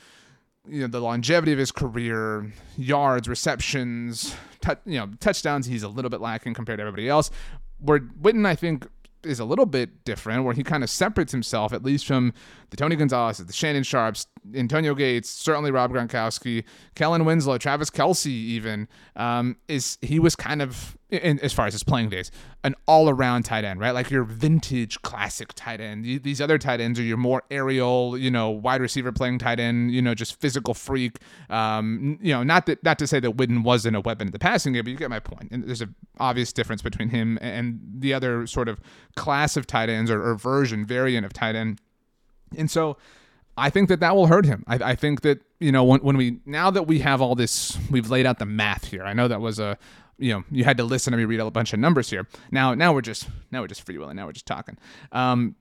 you 0.67 0.81
know 0.81 0.87
the 0.87 0.99
longevity 0.99 1.51
of 1.51 1.59
his 1.59 1.71
career, 1.71 2.51
yards, 2.77 3.27
receptions, 3.27 4.35
tu- 4.61 4.77
you 4.85 4.99
know 4.99 5.09
touchdowns. 5.19 5.65
He's 5.65 5.83
a 5.83 5.87
little 5.87 6.09
bit 6.09 6.21
lacking 6.21 6.53
compared 6.53 6.79
to 6.79 6.81
everybody 6.81 7.09
else. 7.09 7.31
Where 7.79 7.99
Witten, 7.99 8.45
I 8.45 8.55
think, 8.55 8.87
is 9.25 9.39
a 9.39 9.45
little 9.45 9.65
bit 9.65 10.03
different, 10.05 10.43
where 10.43 10.53
he 10.53 10.63
kind 10.63 10.83
of 10.83 10.89
separates 10.89 11.31
himself, 11.31 11.73
at 11.73 11.83
least 11.83 12.05
from 12.05 12.33
the 12.69 12.77
Tony 12.77 12.95
Gonzalez, 12.95 13.37
the 13.37 13.53
Shannon 13.53 13.83
Sharpes, 13.83 14.27
Antonio 14.55 14.95
Gates, 14.95 15.29
certainly 15.29 15.71
Rob 15.71 15.91
Gronkowski, 15.91 16.63
Kellen 16.95 17.25
Winslow, 17.25 17.57
Travis 17.57 17.89
Kelce, 17.89 18.27
even 18.27 18.87
um, 19.15 19.57
is 19.67 19.97
he 20.01 20.19
was 20.19 20.35
kind 20.35 20.61
of 20.61 20.97
in, 21.13 21.39
as 21.39 21.53
far 21.53 21.67
as 21.67 21.73
his 21.73 21.83
playing 21.83 22.09
days, 22.09 22.31
an 22.63 22.75
all-around 22.87 23.43
tight 23.43 23.63
end, 23.63 23.79
right? 23.79 23.91
Like 23.91 24.09
your 24.09 24.23
vintage 24.23 25.01
classic 25.01 25.53
tight 25.55 25.79
end. 25.79 26.05
These 26.23 26.41
other 26.41 26.57
tight 26.57 26.79
ends 26.79 26.99
are 26.99 27.03
your 27.03 27.17
more 27.17 27.43
aerial, 27.51 28.17
you 28.17 28.31
know, 28.31 28.49
wide 28.49 28.81
receiver 28.81 29.11
playing 29.11 29.39
tight 29.39 29.59
end, 29.59 29.91
you 29.91 30.01
know, 30.01 30.13
just 30.13 30.39
physical 30.39 30.73
freak. 30.73 31.17
Um, 31.49 32.19
you 32.21 32.33
know, 32.33 32.43
not 32.43 32.65
that 32.65 32.83
not 32.83 32.99
to 32.99 33.07
say 33.07 33.19
that 33.19 33.37
Witten 33.37 33.63
wasn't 33.63 33.95
a 33.95 34.01
weapon 34.01 34.27
in 34.27 34.31
the 34.31 34.39
passing 34.39 34.73
game, 34.73 34.83
but 34.83 34.91
you 34.91 34.97
get 34.97 35.09
my 35.09 35.19
point. 35.19 35.49
And 35.51 35.63
there's 35.65 35.81
an 35.81 35.95
obvious 36.19 36.51
difference 36.53 36.81
between 36.81 37.09
him 37.09 37.37
and 37.41 37.79
the 37.97 38.13
other 38.13 38.47
sort 38.47 38.67
of 38.67 38.79
class 39.15 39.57
of 39.57 39.67
tight 39.67 39.89
ends 39.89 40.09
or, 40.09 40.21
or 40.23 40.35
version 40.35 40.85
variant 40.85 41.25
of 41.25 41.33
tight 41.33 41.55
end. 41.55 41.79
And 42.57 42.69
so 42.69 42.97
I 43.57 43.69
think 43.69 43.89
that 43.89 43.99
that 43.99 44.15
will 44.15 44.27
hurt 44.27 44.45
him. 44.45 44.63
I, 44.67 44.75
I, 44.75 44.95
think 44.95 45.21
that 45.21 45.41
you 45.59 45.71
know 45.71 45.83
when, 45.83 45.99
when 46.01 46.17
we 46.17 46.39
now 46.45 46.71
that 46.71 46.83
we 46.83 46.99
have 46.99 47.21
all 47.21 47.35
this, 47.35 47.77
we've 47.91 48.09
laid 48.09 48.25
out 48.25 48.39
the 48.39 48.45
math 48.45 48.85
here. 48.85 49.03
I 49.03 49.13
know 49.13 49.27
that 49.27 49.41
was 49.41 49.59
a 49.59 49.77
you 50.17 50.33
know 50.33 50.43
you 50.51 50.63
had 50.63 50.77
to 50.77 50.83
listen 50.83 51.11
to 51.11 51.17
me 51.17 51.25
read 51.25 51.39
a 51.39 51.51
bunch 51.51 51.73
of 51.73 51.79
numbers 51.79 52.09
here. 52.09 52.27
Now 52.51 52.73
now 52.73 52.93
we're 52.93 53.01
just 53.01 53.27
now 53.51 53.61
we're 53.61 53.67
just 53.67 53.85
freewheeling. 53.85 54.15
Now 54.15 54.25
we're 54.25 54.33
just 54.33 54.45
talking. 54.45 54.77
Um, 55.11 55.55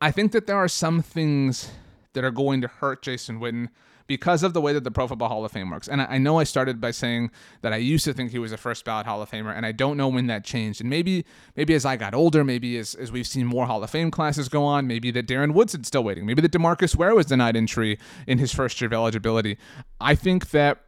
I 0.00 0.10
think 0.10 0.32
that 0.32 0.46
there 0.46 0.56
are 0.56 0.68
some 0.68 1.02
things 1.02 1.70
that 2.14 2.24
are 2.24 2.30
going 2.30 2.60
to 2.62 2.68
hurt 2.68 3.02
Jason 3.02 3.38
Witten 3.38 3.68
because 4.10 4.42
of 4.42 4.54
the 4.54 4.60
way 4.60 4.72
that 4.72 4.82
the 4.82 4.90
Pro 4.90 5.06
Football 5.06 5.28
Hall 5.28 5.44
of 5.44 5.52
Fame 5.52 5.70
works. 5.70 5.86
And 5.86 6.02
I, 6.02 6.18
know 6.18 6.40
I 6.40 6.42
started 6.42 6.80
by 6.80 6.90
saying 6.90 7.30
that 7.62 7.72
I 7.72 7.76
used 7.76 8.04
to 8.06 8.12
think 8.12 8.32
he 8.32 8.40
was 8.40 8.50
a 8.50 8.56
first 8.56 8.84
ballot 8.84 9.06
Hall 9.06 9.22
of 9.22 9.30
Famer, 9.30 9.56
and 9.56 9.64
I 9.64 9.70
don't 9.70 9.96
know 9.96 10.08
when 10.08 10.26
that 10.26 10.42
changed. 10.42 10.80
And 10.80 10.90
maybe 10.90 11.24
maybe 11.54 11.74
as 11.74 11.84
I 11.84 11.94
got 11.94 12.12
older, 12.12 12.42
maybe 12.42 12.76
as, 12.76 12.96
as 12.96 13.12
we've 13.12 13.26
seen 13.26 13.46
more 13.46 13.66
Hall 13.66 13.84
of 13.84 13.88
Fame 13.88 14.10
classes 14.10 14.48
go 14.48 14.64
on, 14.64 14.88
maybe 14.88 15.12
that 15.12 15.28
Darren 15.28 15.54
Woodson's 15.54 15.86
still 15.86 16.02
waiting, 16.02 16.26
maybe 16.26 16.42
that 16.42 16.50
Demarcus 16.50 16.96
Ware 16.96 17.14
was 17.14 17.26
denied 17.26 17.56
entry 17.56 18.00
in 18.26 18.38
his 18.38 18.52
first 18.52 18.80
year 18.80 18.86
of 18.86 18.92
eligibility. 18.92 19.58
I 20.00 20.16
think 20.16 20.50
that 20.50 20.86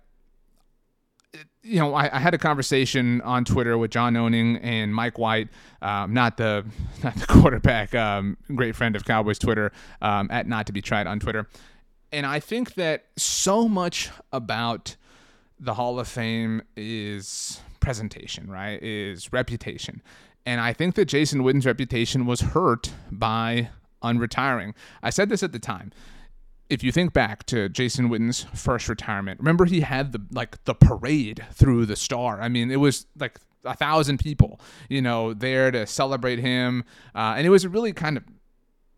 you 1.63 1.79
know, 1.79 1.95
I, 1.95 2.17
I, 2.17 2.19
had 2.19 2.35
a 2.35 2.39
conversation 2.39 3.21
on 3.21 3.45
Twitter 3.45 3.79
with 3.79 3.91
John 3.91 4.17
Owning 4.17 4.57
and 4.59 4.95
Mike 4.95 5.17
White, 5.19 5.49
um, 5.81 6.13
not 6.13 6.37
the 6.37 6.65
not 7.05 7.15
the 7.15 7.27
quarterback, 7.27 7.95
um, 7.95 8.37
great 8.55 8.75
friend 8.75 8.97
of 8.97 9.05
Cowboys 9.05 9.39
Twitter, 9.39 9.73
um, 10.01 10.29
at 10.31 10.47
not 10.47 10.67
to 10.67 10.73
be 10.73 10.83
tried 10.83 11.07
on 11.07 11.21
Twitter, 11.21 11.49
and 12.11 12.27
I 12.27 12.41
think 12.41 12.75
that 12.75 13.07
so 13.17 13.69
much 13.69 14.11
about 14.33 14.97
the 15.59 15.75
Hall 15.75 16.01
of 16.01 16.09
Fame 16.09 16.63
is 16.77 17.61
presentation, 17.81 18.51
right? 18.51 18.83
Is 18.83 19.33
reputation. 19.33 20.03
And 20.45 20.61
I 20.61 20.73
think 20.73 20.97
that 20.97 21.05
Jason 21.05 21.45
Witten's 21.45 21.67
reputation 21.67 22.27
was 22.27 22.41
hurt 22.41 22.93
by 23.11 23.71
unretiring. 24.03 24.75
I 25.03 25.11
said 25.11 25.29
this 25.29 25.43
at 25.43 25.53
the 25.53 25.61
time. 25.61 25.93
If 26.71 26.83
you 26.83 26.93
think 26.93 27.13
back 27.13 27.45
to 27.47 27.69
Jason 27.69 28.09
Witten's 28.09 28.45
first 28.55 28.89
retirement, 28.89 29.41
remember 29.41 29.65
he 29.65 29.81
had 29.81 30.13
the 30.13 30.23
like 30.31 30.63
the 30.65 30.75
parade 30.75 31.45
through 31.53 31.87
the 31.87 31.97
star. 31.97 32.41
I 32.41 32.49
mean, 32.49 32.71
it 32.71 32.77
was 32.77 33.07
like 33.19 33.39
a 33.65 33.75
thousand 33.75 34.19
people, 34.19 34.61
you 34.89 35.03
know, 35.03 35.35
there 35.35 35.71
to 35.71 35.87
celebrate 35.87 36.39
him, 36.39 36.85
uh, 37.15 37.35
and 37.37 37.47
it 37.47 37.51
was 37.51 37.67
really 37.67 37.93
kind 37.93 38.17
of 38.17 38.25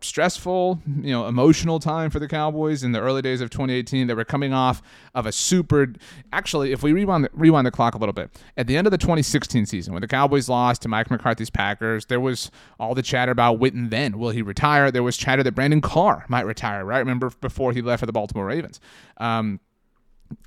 stressful, 0.05 0.81
you 1.01 1.11
know, 1.11 1.27
emotional 1.27 1.81
time 1.81 2.11
for 2.11 2.19
the 2.19 2.29
Cowboys 2.29 2.83
in 2.83 2.93
the 2.93 3.01
early 3.01 3.23
days 3.23 3.41
of 3.41 3.51
2018. 3.51 4.07
They 4.07 4.15
were 4.15 4.25
coming 4.25 4.53
off 4.53 4.83
of 5.15 5.27
a 5.27 5.33
super. 5.33 5.93
Actually, 6.33 6.73
if 6.73 6.83
we 6.83 6.93
rewind 6.93 7.25
the, 7.25 7.31
rewind 7.33 7.67
the 7.67 7.71
clock 7.71 7.95
a 7.95 7.99
little 7.99 8.13
bit, 8.13 8.31
at 8.57 8.67
the 8.67 8.77
end 8.77 8.87
of 8.87 8.91
the 8.91 8.99
2016 8.99 9.67
season, 9.67 9.93
when 9.93 10.03
the 10.03 10.09
Cowboys 10.09 10.49
lost 10.49 10.83
to 10.83 10.89
Mike 10.89 11.11
McCarthy's 11.11 11.51
Packers, 11.51 12.07
there 12.07 12.21
was 12.21 12.51
all 12.79 12.95
the 12.95 13.03
chatter 13.03 13.33
about 13.33 13.59
Witten. 13.59 13.91
Then 13.91 14.19
will 14.19 14.31
he 14.31 14.43
retire? 14.43 14.91
There 14.91 15.03
was 15.03 15.17
chatter 15.17 15.43
that 15.43 15.53
Brandon 15.53 15.81
Carr 15.81 16.25
might 16.29 16.47
retire. 16.47 16.85
Right? 16.85 16.99
Remember 16.99 17.31
before 17.41 17.73
he 17.73 17.83
left 17.83 18.01
for 18.01 18.07
the 18.07 18.13
Baltimore 18.13 18.47
Ravens. 18.47 18.81
Um, 19.17 19.61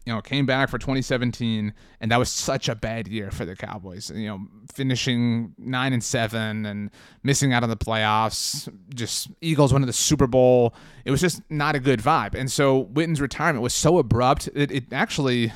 you 0.06 0.14
know, 0.14 0.22
came 0.22 0.46
back 0.46 0.70
for 0.70 0.78
2017, 0.78 1.74
and 2.00 2.12
that 2.12 2.18
was 2.18 2.32
such 2.32 2.70
a 2.70 2.76
bad 2.76 3.08
year 3.08 3.32
for 3.32 3.46
the 3.46 3.56
Cowboys. 3.56 4.10
You 4.10 4.28
know, 4.28 4.40
finishing 4.74 5.54
nine 5.58 5.94
and 5.94 6.04
seven 6.04 6.66
and 6.66 6.92
missing 7.24 7.54
out 7.54 7.64
on 7.64 7.70
the 7.70 7.78
playoffs. 7.78 8.70
Just 8.94 9.30
Eagles 9.42 9.74
went 9.74 9.84
to 9.84 9.88
the 9.88 9.94
Super 9.94 10.28
Bowl. 10.28 10.74
It 11.06 11.12
was 11.12 11.22
just 11.22 11.42
not 11.50 11.76
a 11.76 11.80
good 11.80 12.00
vibe. 12.00 12.36
And 12.36 12.52
so 12.52 12.80
Witten's 12.80 13.22
retirement 13.22 13.62
was 13.62 13.74
so 13.74 13.98
abrupt. 13.98 14.50
It, 14.54 14.72
it 14.72 14.94
actually, 14.94 15.52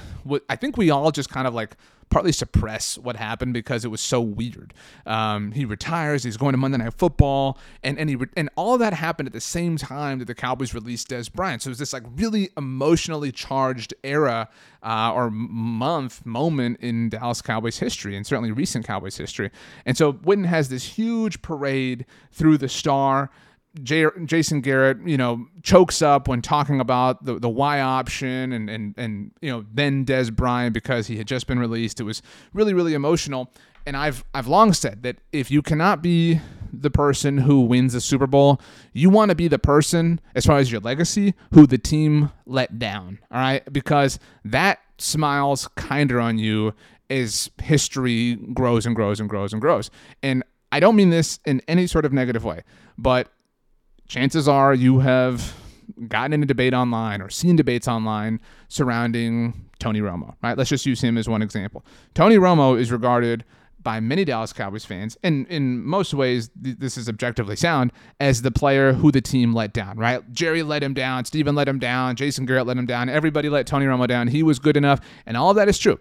I 0.50 0.55
think 0.55 0.77
we 0.77 0.89
all 0.89 1.11
just 1.11 1.29
kind 1.29 1.47
of 1.47 1.53
like 1.53 1.75
partly 2.11 2.31
suppress 2.31 2.97
what 2.97 3.15
happened 3.15 3.53
because 3.53 3.83
it 3.83 3.87
was 3.87 4.01
so 4.01 4.21
weird. 4.21 4.73
Um, 5.05 5.53
he 5.53 5.65
retires. 5.65 6.23
He's 6.23 6.37
going 6.37 6.51
to 6.51 6.57
Monday 6.57 6.77
Night 6.77 6.93
Football, 6.93 7.57
and 7.81 7.97
and 7.97 8.09
he 8.09 8.17
re- 8.17 8.27
and 8.37 8.49
all 8.55 8.77
that 8.77 8.93
happened 8.93 9.27
at 9.27 9.33
the 9.33 9.41
same 9.41 9.77
time 9.77 10.19
that 10.19 10.25
the 10.25 10.35
Cowboys 10.35 10.73
released 10.75 11.09
Dez 11.09 11.31
Bryant. 11.31 11.63
So 11.63 11.69
it 11.69 11.71
was 11.71 11.79
this 11.79 11.93
like 11.93 12.03
really 12.15 12.49
emotionally 12.57 13.31
charged 13.31 13.93
era 14.03 14.49
uh, 14.83 15.11
or 15.13 15.31
month 15.31 16.25
moment 16.25 16.79
in 16.81 17.09
Dallas 17.09 17.41
Cowboys 17.41 17.79
history, 17.79 18.15
and 18.15 18.27
certainly 18.27 18.51
recent 18.51 18.85
Cowboys 18.85 19.17
history. 19.17 19.49
And 19.85 19.97
so 19.97 20.13
Witten 20.13 20.45
has 20.45 20.69
this 20.69 20.83
huge 20.83 21.41
parade 21.41 22.05
through 22.31 22.57
the 22.57 22.69
Star. 22.69 23.31
J- 23.81 24.05
Jason 24.25 24.61
Garrett, 24.61 24.97
you 25.05 25.17
know, 25.17 25.47
chokes 25.63 26.01
up 26.01 26.27
when 26.27 26.41
talking 26.41 26.79
about 26.79 27.23
the, 27.23 27.39
the 27.39 27.49
Y 27.49 27.79
option 27.79 28.51
and, 28.51 28.69
and, 28.69 28.93
and, 28.97 29.31
you 29.41 29.49
know, 29.49 29.65
then 29.73 30.05
Dez 30.05 30.33
Bryant 30.33 30.73
because 30.73 31.07
he 31.07 31.17
had 31.17 31.27
just 31.27 31.47
been 31.47 31.59
released. 31.59 31.99
It 31.99 32.03
was 32.03 32.21
really, 32.53 32.73
really 32.73 32.93
emotional. 32.93 33.49
And 33.85 33.95
I've, 33.95 34.23
I've 34.33 34.47
long 34.47 34.73
said 34.73 35.03
that 35.03 35.17
if 35.31 35.49
you 35.49 35.61
cannot 35.61 36.01
be 36.01 36.39
the 36.73 36.91
person 36.91 37.37
who 37.37 37.61
wins 37.61 37.93
the 37.93 38.01
Super 38.01 38.27
Bowl, 38.27 38.61
you 38.93 39.09
want 39.09 39.29
to 39.29 39.35
be 39.35 39.47
the 39.47 39.59
person, 39.59 40.19
as 40.35 40.45
far 40.45 40.57
as 40.57 40.71
your 40.71 40.81
legacy, 40.81 41.33
who 41.53 41.65
the 41.65 41.77
team 41.77 42.31
let 42.45 42.77
down. 42.77 43.19
All 43.31 43.39
right. 43.39 43.63
Because 43.71 44.19
that 44.45 44.79
smiles 44.97 45.67
kinder 45.75 46.19
on 46.19 46.37
you 46.37 46.73
as 47.09 47.49
history 47.61 48.35
grows 48.53 48.85
and 48.85 48.95
grows 48.95 49.19
and 49.19 49.29
grows 49.29 49.51
and 49.51 49.61
grows. 49.61 49.89
And 50.21 50.43
I 50.71 50.79
don't 50.79 50.95
mean 50.95 51.09
this 51.09 51.39
in 51.45 51.61
any 51.67 51.87
sort 51.87 52.05
of 52.05 52.13
negative 52.13 52.43
way, 52.43 52.63
but 52.97 53.29
chances 54.11 54.45
are 54.45 54.73
you 54.73 54.99
have 54.99 55.53
gotten 56.09 56.33
in 56.33 56.43
a 56.43 56.45
debate 56.45 56.73
online 56.73 57.21
or 57.21 57.29
seen 57.29 57.55
debates 57.55 57.87
online 57.87 58.41
surrounding 58.67 59.69
Tony 59.79 60.01
Romo, 60.01 60.35
right? 60.43 60.57
Let's 60.57 60.69
just 60.69 60.85
use 60.85 60.99
him 60.99 61.17
as 61.17 61.29
one 61.29 61.41
example. 61.41 61.85
Tony 62.13 62.35
Romo 62.35 62.77
is 62.77 62.91
regarded 62.91 63.45
by 63.81 64.01
many 64.01 64.25
Dallas 64.25 64.51
Cowboys 64.51 64.83
fans, 64.83 65.17
and 65.23 65.47
in 65.47 65.81
most 65.85 66.13
ways, 66.13 66.51
th- 66.61 66.77
this 66.77 66.97
is 66.97 67.07
objectively 67.07 67.55
sound, 67.55 67.93
as 68.19 68.41
the 68.41 68.51
player 68.51 68.91
who 68.91 69.13
the 69.13 69.21
team 69.21 69.53
let 69.53 69.71
down, 69.71 69.97
right? 69.97 70.21
Jerry 70.33 70.61
let 70.61 70.83
him 70.83 70.93
down, 70.93 71.23
Stephen 71.23 71.55
let 71.55 71.69
him 71.69 71.79
down, 71.79 72.17
Jason 72.17 72.45
Garrett 72.45 72.67
let 72.67 72.75
him 72.77 72.85
down, 72.85 73.07
everybody 73.07 73.47
let 73.47 73.65
Tony 73.65 73.85
Romo 73.85 74.07
down. 74.09 74.27
He 74.27 74.43
was 74.43 74.59
good 74.59 74.75
enough, 74.75 74.99
and 75.25 75.37
all 75.37 75.53
that 75.53 75.69
is 75.69 75.79
true. 75.79 75.97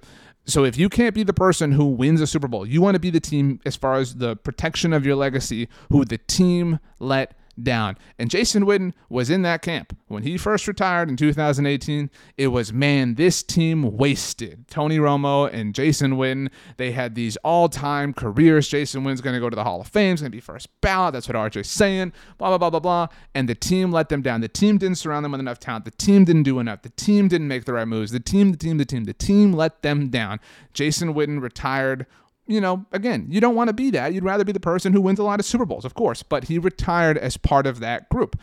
So 0.46 0.64
if 0.64 0.76
you 0.76 0.88
can't 0.88 1.14
be 1.14 1.22
the 1.22 1.32
person 1.32 1.70
who 1.70 1.86
wins 1.86 2.20
a 2.20 2.26
Super 2.26 2.48
Bowl, 2.48 2.66
you 2.66 2.82
want 2.82 2.96
to 2.96 3.00
be 3.00 3.10
the 3.10 3.20
team 3.20 3.60
as 3.64 3.76
far 3.76 3.94
as 3.94 4.16
the 4.16 4.34
protection 4.34 4.92
of 4.92 5.06
your 5.06 5.14
legacy, 5.14 5.68
who 5.90 6.04
the 6.04 6.18
team 6.18 6.80
let 6.98 7.36
down. 7.61 7.97
And 8.19 8.30
Jason 8.30 8.64
Witten 8.64 8.92
was 9.09 9.30
in 9.30 9.42
that 9.42 9.62
camp. 9.62 9.97
When 10.09 10.23
he 10.23 10.37
first 10.37 10.66
retired 10.66 11.09
in 11.09 11.16
2018, 11.16 12.11
it 12.37 12.49
was, 12.49 12.73
man, 12.73 13.14
this 13.14 13.42
team 13.42 13.97
wasted. 13.97 14.66
Tony 14.69 14.99
Romo 14.99 15.52
and 15.52 15.75
Jason 15.75 16.12
Witten, 16.12 16.49
they 16.76 16.92
had 16.92 17.14
these 17.14 17.37
all 17.38 17.69
time 17.69 18.12
careers. 18.12 18.69
Jason 18.69 19.02
Witten's 19.02 19.21
going 19.21 19.35
to 19.35 19.40
go 19.40 19.50
to 19.50 19.57
the 19.57 19.64
Hall 19.64 19.80
of 19.80 19.88
Fame, 19.88 20.12
he's 20.12 20.21
going 20.21 20.33
to 20.33 20.37
be 20.37 20.40
first 20.40 20.69
ballot. 20.80 21.12
That's 21.12 21.28
what 21.28 21.37
RJ's 21.37 21.69
saying, 21.69 22.12
blah, 22.38 22.49
blah, 22.49 22.59
blah, 22.59 22.71
blah, 22.71 22.80
blah. 22.80 23.07
And 23.35 23.49
the 23.49 23.54
team 23.54 23.90
let 23.92 24.09
them 24.09 24.23
down. 24.23 24.40
The 24.40 24.49
team 24.49 24.78
didn't 24.78 24.99
surround 24.99 25.25
them 25.25 25.33
with 25.33 25.40
enough 25.40 25.61
talent. 25.61 25.85
The 25.85 25.90
team 25.92 26.25
didn't 26.25 26.45
do 26.45 26.59
enough. 26.59 26.83
The 26.83 26.90
team 26.90 27.28
didn't 27.28 27.49
make 27.49 27.64
the 27.64 27.75
right 27.75 27.88
moves. 27.88 28.12
The 28.12 28.21
team, 28.21 28.50
the 28.50 28.57
team, 28.57 28.78
the 28.78 28.85
team, 28.85 29.04
the 29.04 29.14
team 29.14 29.52
let 29.52 29.83
them 29.83 30.09
down. 30.09 30.40
Jason 30.73 31.14
Witten 31.14 31.40
retired 31.40 32.07
you 32.50 32.61
know, 32.61 32.85
again, 32.90 33.26
you 33.30 33.40
don't 33.40 33.54
want 33.54 33.69
to 33.69 33.73
be 33.73 33.90
that. 33.90 34.12
You'd 34.12 34.25
rather 34.25 34.45
be 34.45 34.50
the 34.50 34.59
person 34.59 34.92
who 34.92 35.00
wins 35.00 35.21
a 35.21 35.23
lot 35.23 35.38
of 35.38 35.47
Super 35.47 35.64
Bowls, 35.64 35.85
of 35.85 35.95
course, 35.95 36.25
but 36.25 36.45
he 36.45 36.59
retired 36.59 37.16
as 37.16 37.37
part 37.37 37.64
of 37.64 37.78
that 37.78 38.09
group. 38.09 38.38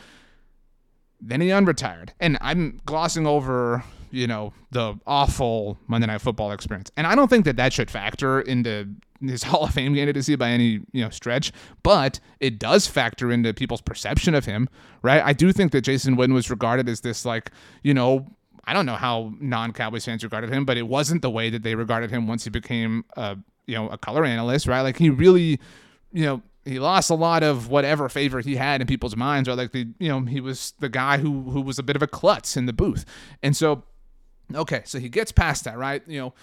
Then 1.20 1.42
he 1.42 1.50
unretired. 1.50 2.10
And 2.22 2.38
I'm 2.40 2.80
glossing 2.86 3.28
over, 3.28 3.84
you 4.10 4.26
know, 4.26 4.54
the 4.72 4.98
awful 5.06 5.78
Monday 5.88 6.08
Night 6.08 6.22
Football 6.22 6.54
experience. 6.54 6.90
And 6.96 7.06
I 7.06 7.16
don't 7.16 7.28
think 7.28 7.44
that 7.46 7.58
that 7.58 7.74
should 7.74 7.92
factor 7.92 8.40
into 8.40 8.88
his 9.20 9.44
Hall 9.44 9.66
of 9.66 9.74
Fame 9.74 9.94
candidacy 9.94 10.38
by 10.38 10.52
any, 10.52 10.80
you 10.94 11.04
know, 11.04 11.10
stretch, 11.10 11.52
but 11.84 12.22
it 12.40 12.60
does 12.60 12.88
factor 12.88 13.30
into 13.30 13.54
people's 13.54 13.82
perception 13.82 14.34
of 14.36 14.46
him, 14.46 14.70
right? 15.02 15.22
I 15.22 15.34
do 15.34 15.52
think 15.52 15.74
that 15.74 15.82
Jason 15.82 16.16
Witten 16.16 16.34
was 16.34 16.50
regarded 16.50 16.88
as 16.88 17.02
this, 17.02 17.26
like, 17.26 17.52
you 17.84 17.94
know, 17.94 18.26
I 18.64 18.72
don't 18.74 18.86
know 18.86 18.96
how 18.96 19.34
non 19.42 19.74
Cowboys 19.74 20.06
fans 20.06 20.24
regarded 20.24 20.50
him, 20.50 20.64
but 20.64 20.78
it 20.78 20.88
wasn't 20.88 21.22
the 21.22 21.30
way 21.30 21.50
that 21.50 21.64
they 21.64 21.76
regarded 21.76 22.10
him 22.10 22.26
once 22.26 22.46
he 22.46 22.50
became 22.50 23.04
a 23.18 23.38
you 23.67 23.75
know 23.75 23.89
a 23.89 23.97
color 23.97 24.25
analyst, 24.25 24.67
right? 24.67 24.81
Like 24.81 24.97
he 24.97 25.09
really, 25.09 25.59
you 26.12 26.25
know, 26.25 26.41
he 26.65 26.79
lost 26.79 27.09
a 27.09 27.15
lot 27.15 27.43
of 27.43 27.69
whatever 27.69 28.09
favor 28.09 28.39
he 28.39 28.55
had 28.55 28.81
in 28.81 28.88
people's 28.88 29.15
minds, 29.15 29.47
or 29.47 29.55
like 29.55 29.71
the 29.71 29.88
you 30.00 30.09
know 30.09 30.21
he 30.21 30.41
was 30.41 30.74
the 30.79 30.89
guy 30.89 31.17
who 31.17 31.43
who 31.43 31.62
was 31.62 31.77
a 31.77 31.83
bit 31.83 31.95
of 31.95 32.01
a 32.01 32.07
klutz 32.07 32.57
in 32.57 32.65
the 32.65 32.74
booth, 32.74 33.05
and 33.43 33.55
so 33.55 33.83
okay, 34.55 34.81
so 34.86 34.97
he 34.97 35.09
gets 35.09 35.31
past 35.31 35.65
that, 35.65 35.77
right? 35.77 36.01
You 36.07 36.19
know. 36.19 36.33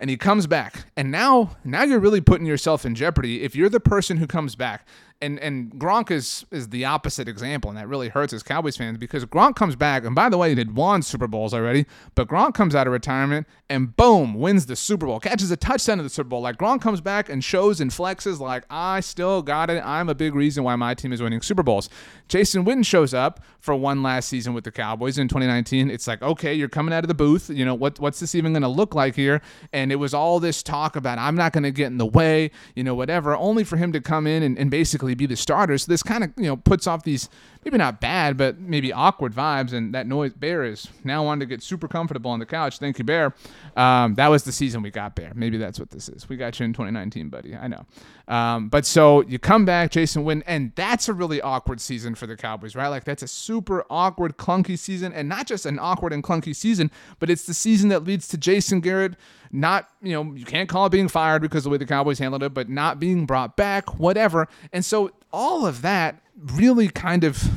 And 0.00 0.10
he 0.10 0.16
comes 0.16 0.48
back, 0.48 0.86
and 0.96 1.12
now, 1.12 1.58
now 1.62 1.84
you're 1.84 2.00
really 2.00 2.20
putting 2.20 2.44
yourself 2.44 2.84
in 2.84 2.96
jeopardy 2.96 3.42
if 3.42 3.54
you're 3.54 3.68
the 3.68 3.78
person 3.78 4.16
who 4.16 4.26
comes 4.26 4.56
back 4.56 4.88
and 5.22 5.38
and 5.38 5.72
Gronk 5.72 6.10
is 6.10 6.44
is 6.50 6.68
the 6.68 6.84
opposite 6.84 7.28
example, 7.28 7.70
and 7.70 7.78
that 7.78 7.88
really 7.88 8.08
hurts 8.08 8.32
as 8.32 8.42
Cowboys 8.42 8.76
fans 8.76 8.98
because 8.98 9.24
Gronk 9.24 9.56
comes 9.56 9.76
back, 9.76 10.04
and 10.04 10.14
by 10.14 10.28
the 10.28 10.36
way, 10.36 10.50
he 10.50 10.54
did 10.54 10.76
one 10.76 11.00
Super 11.02 11.28
Bowls 11.28 11.54
already, 11.54 11.86
but 12.14 12.28
Gronk 12.28 12.54
comes 12.54 12.74
out 12.74 12.86
of 12.86 12.92
retirement 12.92 13.46
and 13.70 13.96
boom, 13.96 14.34
wins 14.34 14.66
the 14.66 14.76
Super 14.76 15.06
Bowl, 15.06 15.20
catches 15.20 15.50
a 15.50 15.56
touchdown 15.56 15.98
in 15.98 16.04
the 16.04 16.10
Super 16.10 16.28
Bowl. 16.28 16.42
Like 16.42 16.58
Gronk 16.58 16.82
comes 16.82 17.00
back 17.00 17.28
and 17.28 17.42
shows 17.42 17.80
and 17.80 17.90
flexes 17.90 18.40
like 18.40 18.64
I 18.68 19.00
still 19.00 19.40
got 19.42 19.70
it. 19.70 19.82
I'm 19.84 20.08
a 20.08 20.14
big 20.14 20.34
reason 20.34 20.64
why 20.64 20.76
my 20.76 20.92
team 20.94 21.12
is 21.12 21.22
winning 21.22 21.40
Super 21.40 21.62
Bowls. 21.62 21.88
Jason 22.28 22.64
Witten 22.64 22.84
shows 22.84 23.14
up 23.14 23.40
for 23.60 23.74
one 23.74 24.02
last 24.02 24.28
season 24.28 24.54
with 24.54 24.64
the 24.64 24.72
Cowboys 24.72 25.18
in 25.18 25.28
2019. 25.28 25.88
It's 25.88 26.08
like 26.08 26.20
okay, 26.20 26.52
you're 26.52 26.68
coming 26.68 26.92
out 26.92 27.04
of 27.04 27.08
the 27.08 27.14
booth. 27.14 27.48
You 27.48 27.64
know 27.64 27.74
what 27.74 28.00
what's 28.00 28.18
this 28.18 28.34
even 28.34 28.52
going 28.52 28.62
to 28.62 28.68
look 28.68 28.94
like 28.94 29.14
here? 29.14 29.40
And 29.72 29.92
it 29.92 29.96
was 29.96 30.12
all 30.12 30.40
this 30.40 30.62
talk 30.62 30.96
about 30.96 31.18
I'm 31.18 31.36
not 31.36 31.52
going 31.52 31.62
to 31.62 31.70
get 31.70 31.86
in 31.86 31.98
the 31.98 32.06
way, 32.06 32.50
you 32.74 32.82
know, 32.82 32.94
whatever. 32.94 33.36
Only 33.36 33.62
for 33.62 33.76
him 33.76 33.92
to 33.92 34.00
come 34.00 34.26
in 34.26 34.42
and, 34.42 34.58
and 34.58 34.70
basically 34.70 35.11
be 35.14 35.26
the 35.26 35.36
starter. 35.36 35.76
So 35.78 35.90
this 35.90 36.02
kind 36.02 36.24
of 36.24 36.32
you 36.36 36.44
know 36.44 36.56
puts 36.56 36.86
off 36.86 37.04
these 37.04 37.28
maybe 37.64 37.78
not 37.78 38.00
bad, 38.00 38.36
but 38.36 38.58
maybe 38.58 38.92
awkward 38.92 39.32
vibes. 39.32 39.72
And 39.72 39.94
that 39.94 40.06
noise 40.06 40.32
Bear 40.32 40.64
is 40.64 40.88
now 41.04 41.24
wanting 41.24 41.40
to 41.40 41.46
get 41.46 41.62
super 41.62 41.88
comfortable 41.88 42.30
on 42.30 42.38
the 42.38 42.46
couch. 42.46 42.78
Thank 42.78 42.98
you, 42.98 43.04
Bear. 43.04 43.34
Um, 43.76 44.14
that 44.14 44.28
was 44.28 44.44
the 44.44 44.52
season 44.52 44.82
we 44.82 44.90
got 44.90 45.14
Bear. 45.14 45.32
Maybe 45.34 45.58
that's 45.58 45.78
what 45.78 45.90
this 45.90 46.08
is. 46.08 46.28
We 46.28 46.36
got 46.36 46.58
you 46.58 46.64
in 46.64 46.72
2019, 46.72 47.28
buddy. 47.28 47.54
I 47.54 47.68
know. 47.68 47.86
Um, 48.28 48.68
but 48.68 48.86
so 48.86 49.22
you 49.22 49.38
come 49.38 49.64
back, 49.64 49.90
Jason 49.90 50.24
Witten, 50.24 50.42
and 50.46 50.72
that's 50.74 51.08
a 51.08 51.12
really 51.12 51.40
awkward 51.40 51.80
season 51.80 52.14
for 52.14 52.26
the 52.26 52.36
Cowboys, 52.36 52.74
right? 52.74 52.88
Like 52.88 53.04
that's 53.04 53.22
a 53.22 53.28
super 53.28 53.84
awkward, 53.90 54.36
clunky 54.36 54.78
season, 54.78 55.12
and 55.12 55.28
not 55.28 55.46
just 55.46 55.66
an 55.66 55.78
awkward 55.78 56.12
and 56.12 56.22
clunky 56.22 56.54
season, 56.54 56.90
but 57.18 57.30
it's 57.30 57.44
the 57.44 57.54
season 57.54 57.88
that 57.90 58.04
leads 58.04 58.28
to 58.28 58.38
Jason 58.38 58.80
Garrett 58.80 59.14
not, 59.52 59.88
you 60.02 60.12
know, 60.12 60.34
you 60.34 60.44
can't 60.44 60.68
call 60.68 60.86
it 60.86 60.90
being 60.90 61.08
fired 61.08 61.42
because 61.42 61.64
the 61.64 61.70
way 61.70 61.76
the 61.76 61.86
Cowboys 61.86 62.18
handled 62.18 62.42
it, 62.42 62.54
but 62.54 62.68
not 62.68 62.98
being 62.98 63.26
brought 63.26 63.56
back, 63.56 63.98
whatever. 63.98 64.48
And 64.72 64.84
so 64.84 65.12
all 65.32 65.66
of 65.66 65.82
that 65.82 66.22
really 66.36 66.88
kind 66.88 67.22
of 67.22 67.50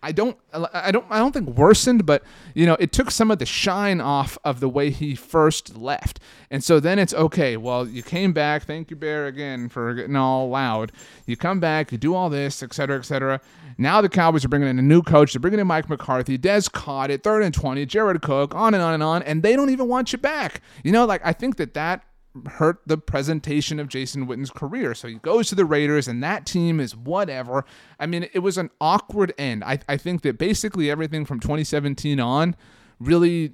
I 0.00 0.12
don't 0.12 0.38
I 0.52 0.92
don't 0.92 1.04
I 1.10 1.18
don't 1.18 1.32
think 1.32 1.48
worsened, 1.48 2.06
but 2.06 2.22
you 2.54 2.66
know, 2.66 2.76
it 2.78 2.92
took 2.92 3.10
some 3.10 3.32
of 3.32 3.40
the 3.40 3.46
shine 3.46 4.00
off 4.00 4.38
of 4.44 4.60
the 4.60 4.68
way 4.68 4.90
he 4.90 5.16
first 5.16 5.76
left. 5.76 6.20
And 6.50 6.62
so 6.62 6.78
then 6.78 7.00
it's 7.00 7.12
okay, 7.12 7.56
well, 7.56 7.86
you 7.86 8.02
came 8.04 8.32
back, 8.32 8.64
thank 8.64 8.90
you 8.90 8.96
Bear 8.96 9.26
again 9.26 9.68
for 9.68 9.94
getting 9.94 10.14
all 10.14 10.48
loud. 10.48 10.92
You 11.26 11.36
come 11.36 11.58
back, 11.58 11.90
you 11.90 11.98
do 11.98 12.14
all 12.14 12.30
this, 12.30 12.62
et 12.62 12.72
cetera, 12.72 12.98
et 12.98 13.02
cetera. 13.02 13.40
Now 13.76 14.00
the 14.00 14.08
Cowboys 14.08 14.44
are 14.44 14.48
bringing 14.48 14.68
in 14.68 14.78
a 14.78 14.82
new 14.82 15.02
coach, 15.02 15.32
they're 15.32 15.40
bringing 15.40 15.60
in 15.60 15.66
Mike 15.66 15.88
McCarthy, 15.88 16.38
Dez 16.38 16.70
caught 16.70 17.10
it, 17.10 17.24
third 17.24 17.42
and 17.42 17.52
20, 17.52 17.84
Jared 17.86 18.22
Cook, 18.22 18.54
on 18.54 18.74
and 18.74 18.82
on 18.82 18.94
and 18.94 19.02
on, 19.02 19.22
and 19.24 19.42
they 19.42 19.56
don't 19.56 19.70
even 19.70 19.88
want 19.88 20.12
you 20.12 20.18
back. 20.18 20.62
You 20.84 20.92
know, 20.92 21.06
like 21.06 21.22
I 21.24 21.32
think 21.32 21.56
that 21.56 21.74
that 21.74 22.04
hurt 22.46 22.80
the 22.86 22.98
presentation 22.98 23.80
of 23.80 23.88
Jason 23.88 24.26
Witten's 24.26 24.50
career. 24.50 24.94
So 24.94 25.08
he 25.08 25.14
goes 25.14 25.48
to 25.48 25.54
the 25.54 25.64
Raiders, 25.64 26.08
and 26.08 26.22
that 26.22 26.46
team 26.46 26.80
is 26.80 26.96
whatever. 26.96 27.64
I 27.98 28.06
mean, 28.06 28.28
it 28.32 28.40
was 28.40 28.58
an 28.58 28.70
awkward 28.80 29.32
end. 29.38 29.64
I, 29.64 29.80
I 29.88 29.96
think 29.96 30.22
that 30.22 30.38
basically 30.38 30.90
everything 30.90 31.24
from 31.24 31.40
2017 31.40 32.20
on 32.20 32.56
really 33.00 33.52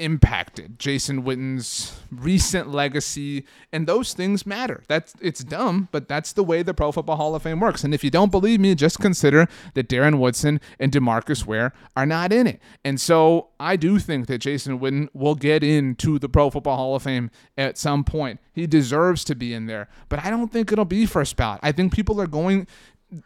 impacted 0.00 0.78
Jason 0.78 1.22
Witten's 1.22 2.00
recent 2.10 2.70
legacy, 2.70 3.44
and 3.72 3.86
those 3.86 4.14
things 4.14 4.46
matter. 4.46 4.82
That's 4.88 5.14
it's 5.20 5.44
dumb, 5.44 5.88
but 5.92 6.08
that's 6.08 6.32
the 6.32 6.42
way 6.42 6.62
the 6.62 6.74
Pro 6.74 6.90
Football 6.90 7.16
Hall 7.16 7.34
of 7.34 7.42
Fame 7.42 7.60
works. 7.60 7.84
And 7.84 7.94
if 7.94 8.02
you 8.02 8.10
don't 8.10 8.30
believe 8.30 8.58
me, 8.60 8.74
just 8.74 8.98
consider 8.98 9.46
that 9.74 9.88
Darren 9.88 10.18
Woodson 10.18 10.60
and 10.78 10.90
Demarcus 10.90 11.44
Ware 11.46 11.72
are 11.96 12.06
not 12.06 12.32
in 12.32 12.46
it. 12.46 12.60
And 12.84 13.00
so 13.00 13.48
I 13.60 13.76
do 13.76 13.98
think 13.98 14.26
that 14.26 14.38
Jason 14.38 14.80
Witten 14.80 15.08
will 15.12 15.34
get 15.34 15.62
into 15.62 16.18
the 16.18 16.28
Pro 16.28 16.50
Football 16.50 16.76
Hall 16.76 16.94
of 16.96 17.02
Fame 17.02 17.30
at 17.58 17.78
some 17.78 18.02
point. 18.02 18.40
He 18.52 18.66
deserves 18.66 19.24
to 19.24 19.34
be 19.34 19.54
in 19.54 19.66
there, 19.66 19.88
but 20.08 20.24
I 20.24 20.30
don't 20.30 20.50
think 20.50 20.72
it'll 20.72 20.84
be 20.84 21.06
first 21.06 21.36
ballot. 21.36 21.60
I 21.62 21.72
think 21.72 21.92
people 21.92 22.20
are 22.20 22.26
going. 22.26 22.66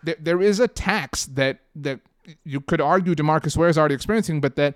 There 0.03 0.43
is 0.43 0.61
a 0.61 0.69
tax 0.69 1.27
that 1.27 1.61
that 1.77 2.01
you 2.45 2.61
could 2.61 2.81
argue 2.81 3.15
Demarcus 3.15 3.57
Ware 3.57 3.69
is 3.69 3.79
already 3.79 3.95
experiencing, 3.95 4.41
but 4.41 4.57
that 4.57 4.75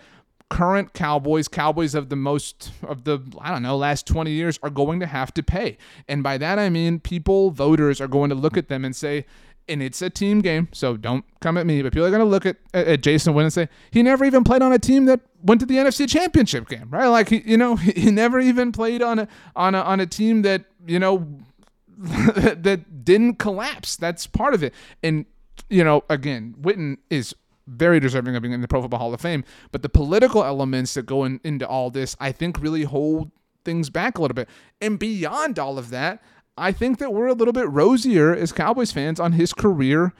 current 0.49 0.95
Cowboys, 0.95 1.49
Cowboys 1.49 1.95
of 1.95 2.09
the 2.09 2.17
most 2.17 2.73
of 2.83 3.05
the 3.05 3.21
I 3.41 3.51
don't 3.51 3.63
know 3.63 3.77
last 3.77 4.07
20 4.07 4.31
years 4.31 4.59
are 4.63 4.71
going 4.71 5.01
to 5.01 5.07
have 5.07 5.33
to 5.35 5.43
pay. 5.43 5.79
And 6.09 6.23
by 6.23 6.39
that 6.39 6.59
I 6.59 6.69
mean 6.71 7.01
people, 7.01 7.51
voters 7.51 8.01
are 8.01 8.09
going 8.09 8.31
to 8.31 8.35
look 8.35 8.57
at 8.57 8.69
them 8.69 8.85
and 8.85 8.95
say 8.95 9.27
and 9.69 9.83
it's 9.83 10.01
a 10.01 10.09
team 10.09 10.41
game, 10.41 10.69
so 10.73 10.97
don't 10.97 11.25
come 11.41 11.59
at 11.59 11.67
me. 11.67 11.83
But 11.83 11.93
people 11.93 12.07
are 12.07 12.11
going 12.11 12.21
to 12.21 12.27
look 12.27 12.47
at, 12.47 12.57
at 12.73 13.03
Jason 13.03 13.35
Witten 13.35 13.45
and 13.45 13.53
say 13.53 13.69
he 13.91 14.03
never 14.03 14.25
even 14.25 14.43
played 14.43 14.63
on 14.63 14.73
a 14.73 14.79
team 14.79 15.05
that 15.05 15.21
went 15.43 15.61
to 15.61 15.67
the 15.67 15.77
NFC 15.77 16.09
Championship 16.09 16.69
game, 16.69 16.89
right? 16.91 17.09
Like 17.09 17.29
he, 17.29 17.43
you 17.45 17.57
know, 17.57 17.77
he 17.77 18.11
never 18.11 18.41
even 18.41 18.73
played 18.73 19.03
on 19.03 19.19
a 19.19 19.29
on 19.55 19.75
a 19.75 19.83
on 19.83 20.01
a 20.01 20.07
team 20.07 20.43
that 20.43 20.65
you 20.87 20.99
know 20.99 21.29
that 21.99 23.05
didn't 23.05 23.35
collapse. 23.35 23.97
That's 23.97 24.27
part 24.27 24.55
of 24.55 24.63
it. 24.63 24.73
And 25.03 25.27
you 25.69 25.85
know, 25.85 26.05
again, 26.09 26.55
Witten 26.61 26.99
is 27.11 27.35
very 27.69 28.01
deserving 28.01 28.35
of 28.35 28.43
being 28.43 28.55
in 28.55 28.61
the 28.61 28.69
Pro 28.69 28.81
Football 28.81 29.01
Hall 29.01 29.15
of 29.15 29.21
Fame. 29.21 29.45
But 29.73 29.83
the 29.83 29.89
political 29.89 30.45
elements 30.45 30.95
that 30.95 31.07
go 31.07 31.25
in, 31.25 31.41
into 31.45 31.67
all 31.67 31.91
this, 31.91 32.17
I 32.19 32.33
think, 32.33 32.61
really 32.61 32.85
hold 32.85 33.31
things 33.65 33.91
back 33.91 34.19
a 34.19 34.23
little 34.23 34.35
bit. 34.35 34.49
And 34.81 34.99
beyond 34.99 35.59
all 35.59 35.79
of 35.79 35.91
that, 35.91 36.23
I 36.57 36.73
think 36.73 36.99
that 36.99 37.13
we're 37.13 37.29
a 37.29 37.35
little 37.35 37.53
bit 37.53 37.69
rosier 37.69 38.35
as 38.35 38.53
Cowboys 38.53 38.93
fans 38.93 39.21
on 39.21 39.33
his 39.33 39.53
career 39.53 40.13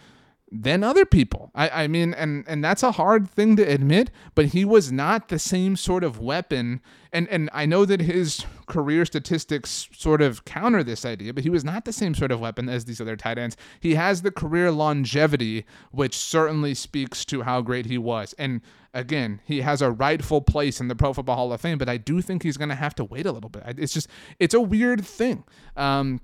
than 0.51 0.83
other 0.83 1.05
people. 1.05 1.51
I, 1.55 1.85
I 1.85 1.89
mean, 1.89 2.15
and 2.15 2.45
and 2.47 2.65
that's 2.65 2.83
a 2.83 2.93
hard 2.93 3.29
thing 3.29 3.57
to 3.57 3.63
admit, 3.63 4.11
but 4.35 4.47
he 4.47 4.65
was 4.65 4.91
not 4.93 5.29
the 5.29 5.39
same 5.39 5.77
sort 5.77 6.05
of 6.05 6.21
weapon. 6.21 6.81
And 7.13 7.29
and 7.29 7.49
I 7.53 7.67
know 7.67 7.85
that 7.85 8.01
his 8.01 8.45
career 8.67 9.05
statistics 9.05 9.89
sort 9.93 10.21
of 10.21 10.45
counter 10.45 10.83
this 10.83 11.05
idea, 11.05 11.33
but 11.33 11.45
he 11.45 11.51
was 11.51 11.65
not 11.65 11.85
the 11.85 11.93
same 11.93 12.15
sort 12.15 12.31
of 12.31 12.41
weapon 12.41 12.69
as 12.69 12.85
these 12.85 13.01
other 13.01 13.17
tight 13.17 13.39
ends. 13.39 13.57
He 13.81 13.95
has 13.95 14.23
the 14.23 14.31
career 14.31 14.71
longevity, 14.71 15.65
which 15.91 16.17
certainly 16.17 16.75
speaks 16.75 17.25
to 17.27 17.43
how 17.43 17.61
great 17.63 17.87
he 17.87 17.99
was. 17.99 18.35
And 18.39 18.61
again, 18.93 19.41
he 19.45 19.63
has 19.63 19.81
a 19.83 19.91
rightful 19.91 20.41
place 20.43 20.81
in 20.81 20.89
the 20.89 20.97
Pro 20.97 21.13
Football 21.13 21.37
Hall 21.37 21.53
of 21.53 21.61
Fame, 21.61 21.79
but 21.79 21.89
I 21.89 21.97
do 21.97 22.21
think 22.21 22.43
he's 22.43 22.57
going 22.57 22.69
to 22.69 22.75
have 22.75 22.95
to 22.97 23.05
wait 23.05 23.27
a 23.27 23.33
little 23.33 23.51
bit. 23.51 23.63
It's 23.79 23.95
just 23.95 24.09
it's 24.39 24.55
a 24.55 24.61
weird 24.61 25.05
thing. 25.05 25.45
Um, 25.77 26.21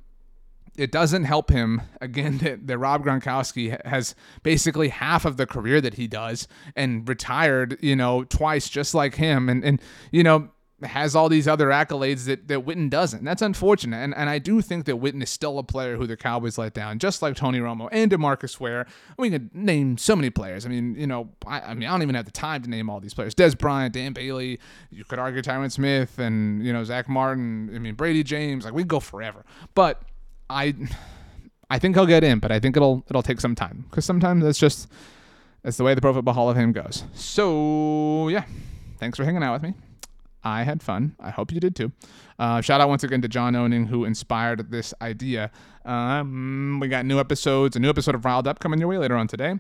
it 0.77 0.91
doesn't 0.91 1.25
help 1.25 1.51
him 1.51 1.83
again 2.01 2.39
that, 2.43 2.67
that 2.67 2.79
Rob 2.79 3.05
Gronkowski 3.05 3.85
has 3.87 4.15
basically 4.43 4.89
half 4.89 5.25
of 5.25 5.37
the 5.37 5.47
career 5.47 5.81
that 5.81 5.95
he 5.95 6.07
does 6.07 6.49
and 6.77 7.09
retired, 7.09 7.79
you 7.81 7.97
know, 7.97 8.25
twice 8.25 8.69
just 8.69 8.95
like 8.95 9.15
him. 9.15 9.49
And 9.49 9.65
and 9.65 9.81
you 10.11 10.23
know, 10.23 10.51
has 10.85 11.17
all 11.17 11.29
these 11.29 11.49
other 11.49 11.69
accolades 11.69 12.27
that, 12.27 12.49
that 12.49 12.65
Witten 12.65 12.91
doesn't. 12.91 13.25
That's 13.25 13.43
unfortunate. 13.43 13.97
And, 13.97 14.15
and 14.15 14.31
I 14.31 14.39
do 14.39 14.61
think 14.61 14.85
that 14.87 14.97
Witten 14.97 15.23
is 15.23 15.31
still 15.31 15.59
a 15.59 15.63
player 15.63 15.97
who 15.97 16.07
the 16.07 16.17
Cowboys 16.17 16.59
let 16.59 16.75
down, 16.75 16.99
just 16.99 17.23
like 17.23 17.37
Tony 17.37 17.59
Romo 17.59 17.89
and 17.93 18.11
DeMarcus 18.11 18.61
Ware. 18.61 18.87
We 19.19 19.31
could 19.31 19.55
name 19.55 19.99
so 19.99 20.15
many 20.17 20.31
players. 20.31 20.67
I 20.67 20.69
mean, 20.69 20.95
you 20.97 21.07
know, 21.07 21.31
I, 21.47 21.61
I 21.61 21.75
mean, 21.75 21.89
I 21.89 21.93
don't 21.93 22.03
even 22.03 22.15
have 22.15 22.25
the 22.25 22.31
time 22.31 22.63
to 22.63 22.71
name 22.71 22.89
all 22.91 23.01
these 23.01 23.15
players. 23.15 23.35
Dez 23.35 23.57
Bryant, 23.57 23.95
Dan 23.95 24.13
Bailey, 24.13 24.61
you 24.91 25.05
could 25.05 25.19
argue 25.19 25.43
Tyron 25.43 25.71
Smith 25.71 26.19
and, 26.19 26.65
you 26.65 26.73
know, 26.73 26.85
Zack 26.85 27.09
Martin. 27.09 27.71
I 27.75 27.79
mean, 27.79 27.97
Bradie 27.97 28.25
James. 28.25 28.65
Like, 28.65 28.75
we 28.75 28.85
go 28.85 29.01
forever. 29.01 29.45
But 29.75 30.03
I. 30.49 30.75
I 31.71 31.79
think 31.79 31.97
he'll 31.97 32.07
get 32.07 32.23
in, 32.23 32.41
but 32.41 32.53
I 32.53 32.61
think 32.61 32.77
it'll 32.77 33.03
it'll 33.09 33.23
take 33.23 33.41
some 33.41 33.55
time 33.55 33.87
because 33.89 34.05
sometimes 34.05 34.45
it's 34.45 34.59
just 34.59 34.87
it's 35.65 35.79
the 35.79 35.83
way 35.83 35.95
the 35.95 36.01
Pro 36.01 36.13
Football 36.13 36.35
Hall 36.35 36.51
of 36.51 36.57
Fame 36.57 36.73
goes. 36.73 37.05
So 37.15 38.29
yeah, 38.29 38.45
thanks 38.99 39.17
for 39.17 39.25
hanging 39.25 39.43
out 39.43 39.55
with 39.55 39.63
me. 39.63 39.75
I 40.45 40.63
had 40.63 40.83
fun. 40.83 41.17
I 41.19 41.31
hope 41.31 41.51
you 41.53 41.61
did 41.61 41.75
too. 41.75 41.91
Uh, 42.39 42.61
shout 42.61 42.81
out 42.81 42.89
once 42.89 43.03
again 43.03 43.23
to 43.23 43.29
John 43.29 43.57
Owning 43.57 43.87
who 43.87 44.05
inspired 44.05 44.71
this 44.71 44.93
idea. 45.01 45.51
Um, 45.85 46.79
we 46.81 46.89
got 46.89 47.07
new 47.07 47.19
episodes, 47.19 47.77
a 47.77 47.81
new 47.81 47.89
episode 47.89 48.15
of 48.15 48.25
Riled 48.25 48.47
Up 48.47 48.59
coming 48.59 48.79
your 48.79 48.89
way 48.89 48.99
later 48.99 49.17
on 49.17 49.27
today 49.27 49.59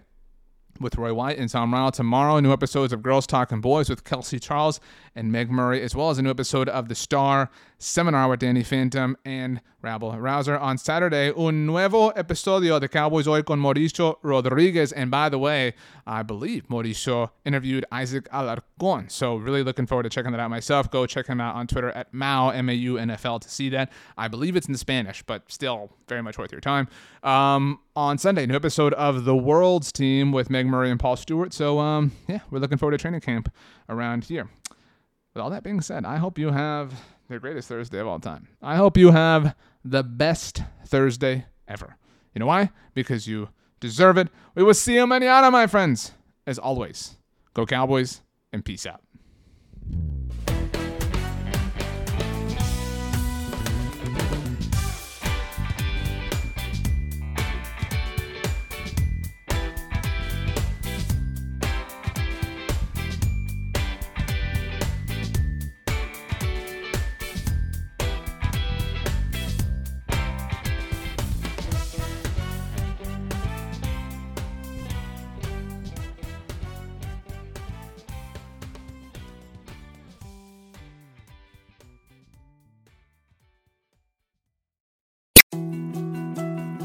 with 0.81 0.97
Roy 0.97 1.15
White 1.15 1.39
and 1.39 1.49
Tom 1.49 1.73
Ryle. 1.73 1.91
Tomorrow, 1.91 2.41
new 2.41 2.53
episodes 2.53 2.93
of 2.93 3.03
Girls 3.03 3.27
Talking 3.27 3.61
Boys 3.61 3.89
with 3.89 4.05
Kelsey 4.05 4.39
Charles 4.39 4.81
and 5.15 5.31
Meg 5.31 5.51
Murray, 5.51 5.83
as 5.83 5.95
well 5.95 6.11
as 6.11 6.19
a 6.19 6.23
new 6.23 6.31
episode 6.31 6.69
of 6.69 6.89
The 6.89 6.95
Star 6.95 7.51
Seminar 7.85 8.31
with 8.31 8.41
Danny 8.41 8.63
Phantom 8.63 9.15
and 9.27 9.61
Rabble 9.83 10.19
Rouser. 10.19 10.57
On 10.57 10.79
Saturday, 10.79 11.31
un 11.37 11.67
nuevo 11.67 12.11
episodio 12.17 12.81
de 12.81 12.89
Cowboys 12.89 13.27
Hoy 13.27 13.43
con 13.43 13.61
Mauricio 13.61 14.17
Rodriguez. 14.23 14.91
And 14.91 15.11
by 15.11 15.29
the 15.29 15.39
way, 15.39 15.75
I 16.07 16.23
believe 16.23 16.67
Mauricio 16.69 17.31
interviewed 17.45 17.85
Isaac 17.93 18.27
Alarcon. 18.31 19.11
So 19.11 19.37
really 19.37 19.63
looking 19.63 19.85
forward 19.85 20.05
to 20.05 20.09
checking 20.09 20.33
that 20.33 20.41
out 20.41 20.49
myself. 20.49 20.91
Go 20.91 21.05
check 21.05 21.27
him 21.27 21.43
out 21.43 21.57
on 21.57 21.67
Twitter 21.67 21.91
at 21.91 22.13
Mau, 22.15 22.49
M-A-U, 22.49 22.97
N-F-L 22.97 23.39
to 23.41 23.51
see 23.51 23.69
that. 23.69 23.93
I 24.17 24.29
believe 24.29 24.57
it's 24.57 24.67
in 24.67 24.77
Spanish, 24.79 25.23
but 25.23 25.53
still 25.53 25.91
very 26.09 26.23
much 26.23 26.39
worth 26.39 26.53
your 26.53 26.63
time. 26.63 26.89
Um, 27.23 27.81
on 27.95 28.17
Sunday, 28.17 28.47
new 28.47 28.57
episode 28.57 28.95
of 28.95 29.27
The 29.27 29.37
World's 29.37 29.93
Team 29.93 30.33
with 30.33 30.49
Meg 30.49 30.67
Murray 30.67 30.91
and 30.91 30.99
Paul 30.99 31.17
Stewart. 31.17 31.53
So 31.53 31.79
um, 31.81 32.13
yeah, 32.29 32.41
we're 32.51 32.61
looking 32.61 32.79
forward 32.79 32.93
to 32.93 32.99
training 32.99 33.21
camp 33.21 33.53
around 33.91 34.25
here. 34.25 34.49
With 35.35 35.43
all 35.43 35.51
that 35.51 35.65
being 35.65 35.81
said, 35.81 36.05
I 36.05 36.17
hope 36.19 36.39
you 36.39 36.53
have 36.53 36.95
the 37.29 37.41
greatest 37.41 37.67
Thursday 37.69 37.99
of 37.99 38.07
all 38.07 38.21
time. 38.21 38.47
I 38.63 38.77
hope 38.77 38.97
you 38.97 39.11
have 39.11 39.57
the 39.85 40.05
best 40.05 40.63
Thursday 40.87 41.47
ever. 41.67 41.97
You 42.35 42.39
know 42.39 42.47
why? 42.47 42.71
Because 42.95 43.27
you 43.27 43.49
deserve 43.81 44.17
it. 44.17 44.29
We 44.55 44.63
will 44.63 44.75
see 44.75 44.95
you 44.95 45.07
mañana, 45.07 45.51
my 45.51 45.67
friends. 45.67 46.13
As 46.47 46.59
always, 46.59 47.17
go 47.53 47.67
Cowboys 47.67 48.21
and 48.53 48.65
peace 48.65 48.87
out. 48.87 49.01